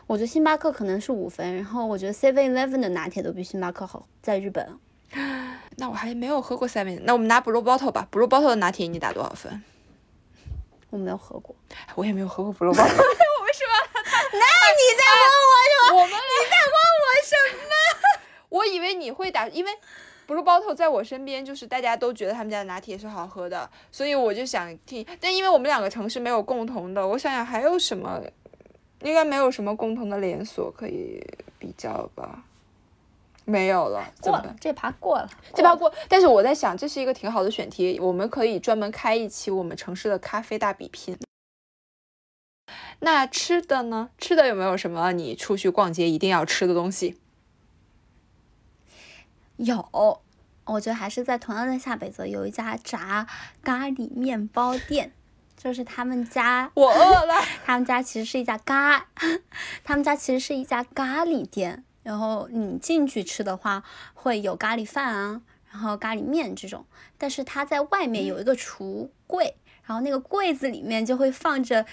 [0.09, 4.67] 我觉得星巴克可能是五分，然后我觉得 Seven Eleven 的拿铁都比星巴克好，在日本。
[5.77, 9.63] 那我还没有喝过 Seven，那我们拿 Blue Bottle 吧，Blue Bottle 的拿铁你打多少分？
[10.89, 11.55] 我没有喝过，
[11.95, 12.85] 我也没有喝过 Blue Bottle。
[12.89, 14.01] 为什么？
[14.33, 16.01] 那你在问我什么？
[16.01, 17.37] 我们你在问我什
[17.69, 17.71] 么？
[18.49, 19.71] 我以为你会打，因为
[20.27, 25.07] Blue Bottle 在我身边，就是大家都觉得他们家的拿铁是好喝的，所以我就想听。
[25.21, 28.23] 但因为我们两个城市没有共同的，我想想还有什么，
[29.03, 31.23] 应该没有什么共同的连锁可以
[31.59, 32.45] 比较吧。
[33.45, 35.91] 没有了，过了这盘过了，这盘过。
[36.07, 41.17] 但是我在想，这是一个挺好的选题，我们可以专门开一期我们城市的咖啡大比拼。
[43.01, 44.11] 那吃的呢？
[44.19, 47.19] 吃的有没有什么你出去逛街一定要吃的东西？
[49.57, 49.89] 有，
[50.67, 53.27] 我觉得还是在同样的下北泽有一家炸
[53.63, 55.13] 咖喱面包店，
[55.59, 56.71] 就是他们家。
[56.75, 57.35] 我饿了。
[57.67, 59.09] 他们家其实是一家咖，
[59.85, 61.85] 他们家其实是一家咖喱店。
[62.03, 63.83] 然后你进去吃的话，
[64.15, 66.87] 会有咖喱饭啊，然后咖喱面这种。
[67.19, 69.55] 但是它在外面有一个橱柜，
[69.85, 71.85] 然后那个柜子里面就会放着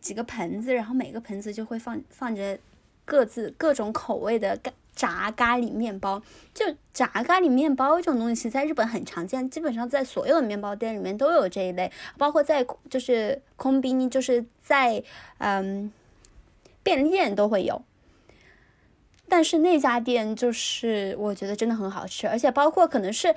[0.00, 2.56] 几个盆子，然后每个盆子就会放放着
[3.04, 6.20] 各自各种口味的咖炸咖喱面包。
[6.52, 15.04] 就炸咖喱面包这种东西，在日本很常见，基本上在所有的面包店里面都有这一类，包括在就是空冰，就是在
[15.38, 15.92] 嗯
[16.82, 17.82] 便利店都会有。
[19.28, 23.34] 但是那家店就是我觉得真的很好吃，而且包括可能是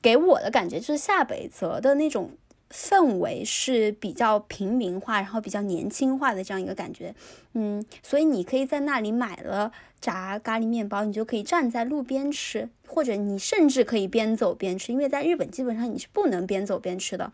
[0.00, 2.30] 给我的感觉就是下北泽的那种
[2.70, 7.14] 氛围是比较平民化，然后比较年轻化的这样一个感觉，
[7.54, 17.32] 嗯，所以你可以在那里买了炸咖喱面包，你就可以站在路边吃，或者你甚至可以边走边吃，因为在日本基本上你是不能边走边吃的，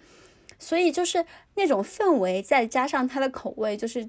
[0.59, 1.25] 所以就是
[1.55, 4.09] 那种氛围再加上它的口味就是。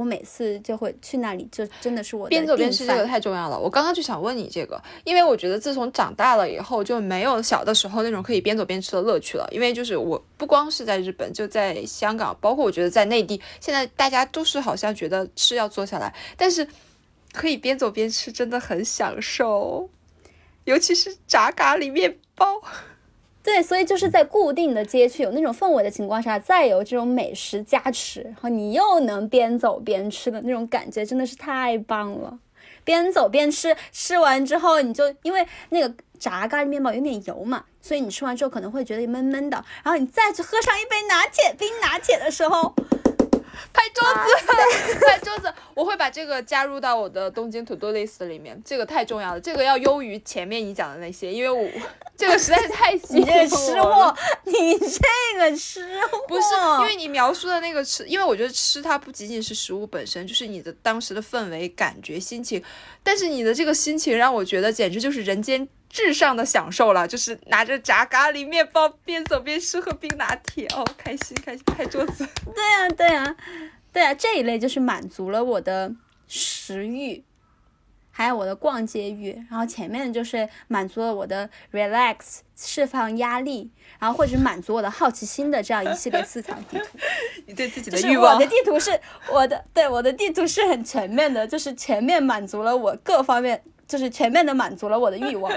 [0.00, 3.58] 我每次就会去那里，就真的是我边走边吃这个太重要了。
[3.58, 9.46] 我刚刚就想问你这个，因为我觉得自从长大了以后，就没有小的时候那种可以边走边吃的乐趣了。
[9.52, 16.66] 因为就是我不光是在日本，就在香港，包括我觉得在内地，现在大家都是好像觉得吃要坐下来，但是
[17.32, 19.90] 可以边走边吃真的很享受，
[20.64, 22.62] 尤其是炸咖喱面包。
[23.42, 32.38] 对，所以就是在固定的街区有那种氛围的情况下，再有这种美食加持，然后你又能边走边吃的那种感觉，真的是太棒了。
[32.84, 39.64] 边走边吃，吃完之后你就因为那个炸咖喱面包有点油嘛，所以你吃完之后可能会觉得闷闷的。
[39.82, 42.74] 然后你再去喝上一杯拿铁冰拿铁的时候，
[43.72, 51.68] 拍桌子， 拍桌子，我会把这个加入到我的东京 to do list 里面，这个太重要了，这个要优于前面你讲的那些，因为我
[52.16, 56.42] 这个实在是太 吸引你这个吃货，你这个吃货，不是，
[56.80, 62.62] 因为你描述的那个吃，因为我觉得吃它不仅仅是食物本身，就是你的当时的氛围、感觉、心情。
[63.02, 72.26] 但是你的这个心情让我觉得简直就是人间至上的享受了，就是拿着炸咖喱面包边走边吃喝冰拿铁，哦，开心开心，拍桌子。
[72.54, 73.36] 对呀、对呀、
[73.92, 75.92] 对呀、这一类就是满足了我的
[76.28, 77.24] 食欲，
[78.12, 83.68] 还有我的逛街欲，然后前面就是满足了我的 relax 释放压力，
[83.98, 86.98] 然后或者满足我的好奇心的这样一系列思想地图。
[87.46, 88.96] 你对自己的欲望我的地图是
[89.28, 95.52] 我的，对我的地图是很全面的，就是全面满足了我各方面，就是全面的满足了我的欲望。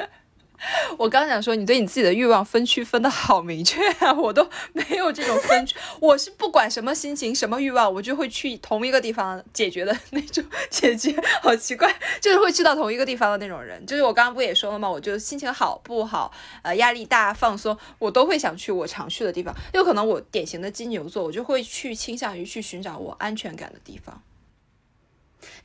[0.98, 5.76] 我刚想说，你对你自己的欲望分区分的好明确啊，我都没有这种分区。
[6.00, 13.86] 我是不管什么心情、什么欲望，我就会去同一个地方解决的 那种解决，好奇怪，就是会去到同一个地方的那种人。
[13.86, 14.90] 就是我刚刚不也说了吗？
[14.90, 16.32] 我就心情好不好，
[16.62, 19.54] 呃，压力大、放松，我都会想去我常去的地方。
[19.74, 24.22] 有可能我典型的金牛座，我就会去倾向于去寻找我安全感的地方。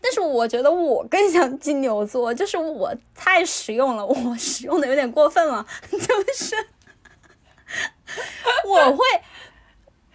[0.01, 5.99] 但是我觉得我更像金牛座，就是我太实用了，我实用的有点过分了， 就
[6.35, 6.57] 是
[8.65, 9.05] 我会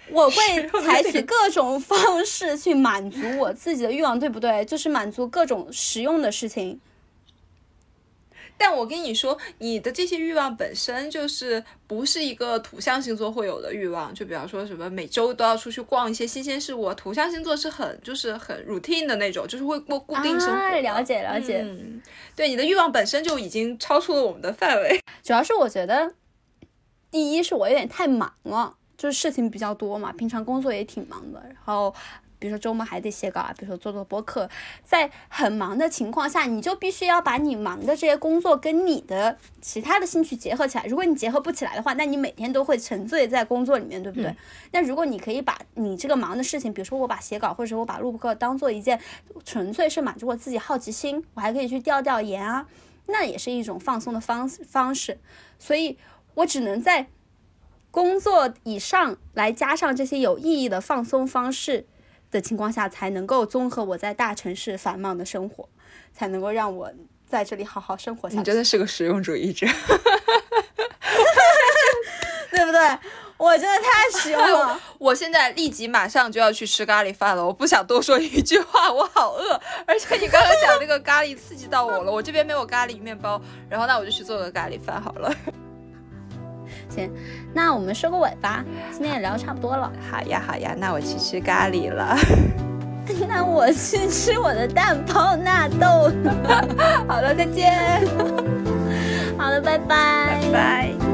[0.09, 4.63] 我会采取各种方式去满足我自己的欲望，对不对？
[4.65, 6.79] 就是满足各种实用的事情。
[8.65, 20.55] 但我跟你说，你的这些欲望本身就是不是一个土象星座会有的欲望，就比方说什么每周都要出去逛一些新鲜事物，土象星座是很就是很 routine 的那种，就是会过固定生活。
[20.55, 22.01] 啊了解了解嗯，
[22.37, 24.97] 对，你的欲望本身就已经超出了我们的范围。
[25.21, 26.13] 主要是我觉得，
[27.11, 31.93] 第一是我有点太忙了，就是事情比较多嘛，平常工作也挺忙的，然后。
[32.43, 34.49] 比如说周末还得写稿啊，比如说做做播客，
[34.83, 40.83] 在很忙的情况下，你就必须要把你忙的这些工作跟你的其他的兴趣结合起来。
[40.83, 44.35] 如果你结合不起来的话，那你每天都会沉醉在工作里面，对不对？
[44.73, 48.99] 那如果你可以把你这个忙的事情，比如说我把写稿或者我把录播课当做一件
[49.45, 52.67] 纯粹是满足我自己好奇心，我还可以去调调研啊，
[53.07, 55.17] 那也是一种放松的方方式。
[55.57, 55.97] 所以
[56.33, 57.07] 我只能在
[57.89, 61.85] 工作以上来加上这些有意义的放松方式
[62.33, 65.69] 的情况下，才能够综合我在大城市繁忙的生活，
[66.13, 66.91] 才能够让我
[67.25, 69.65] 在这里好好生活下去，你真的是个实用主义者。
[72.51, 72.79] 对不对？
[73.37, 74.79] 我真的太实用了。
[74.99, 79.59] 我现在立即马上就要去吃咖喱饭了，我不想多说一句话，我好饿。
[79.85, 85.33] 而且你刚刚讲那个咖喱刺激到我了，我这边没有咖喱面包，然后那我就去做个咖喱饭好了。
[86.93, 87.09] 行，
[87.53, 89.91] 那我们收个尾吧，今天也聊得差不多了。
[90.11, 92.15] 好呀好呀，那我去吃咖喱了。
[93.27, 96.09] 那我去吃我的蛋泡纳豆。
[97.07, 98.05] 好了，再见，
[99.37, 100.51] 好了，拜拜拜。
[100.51, 101.12] 拜。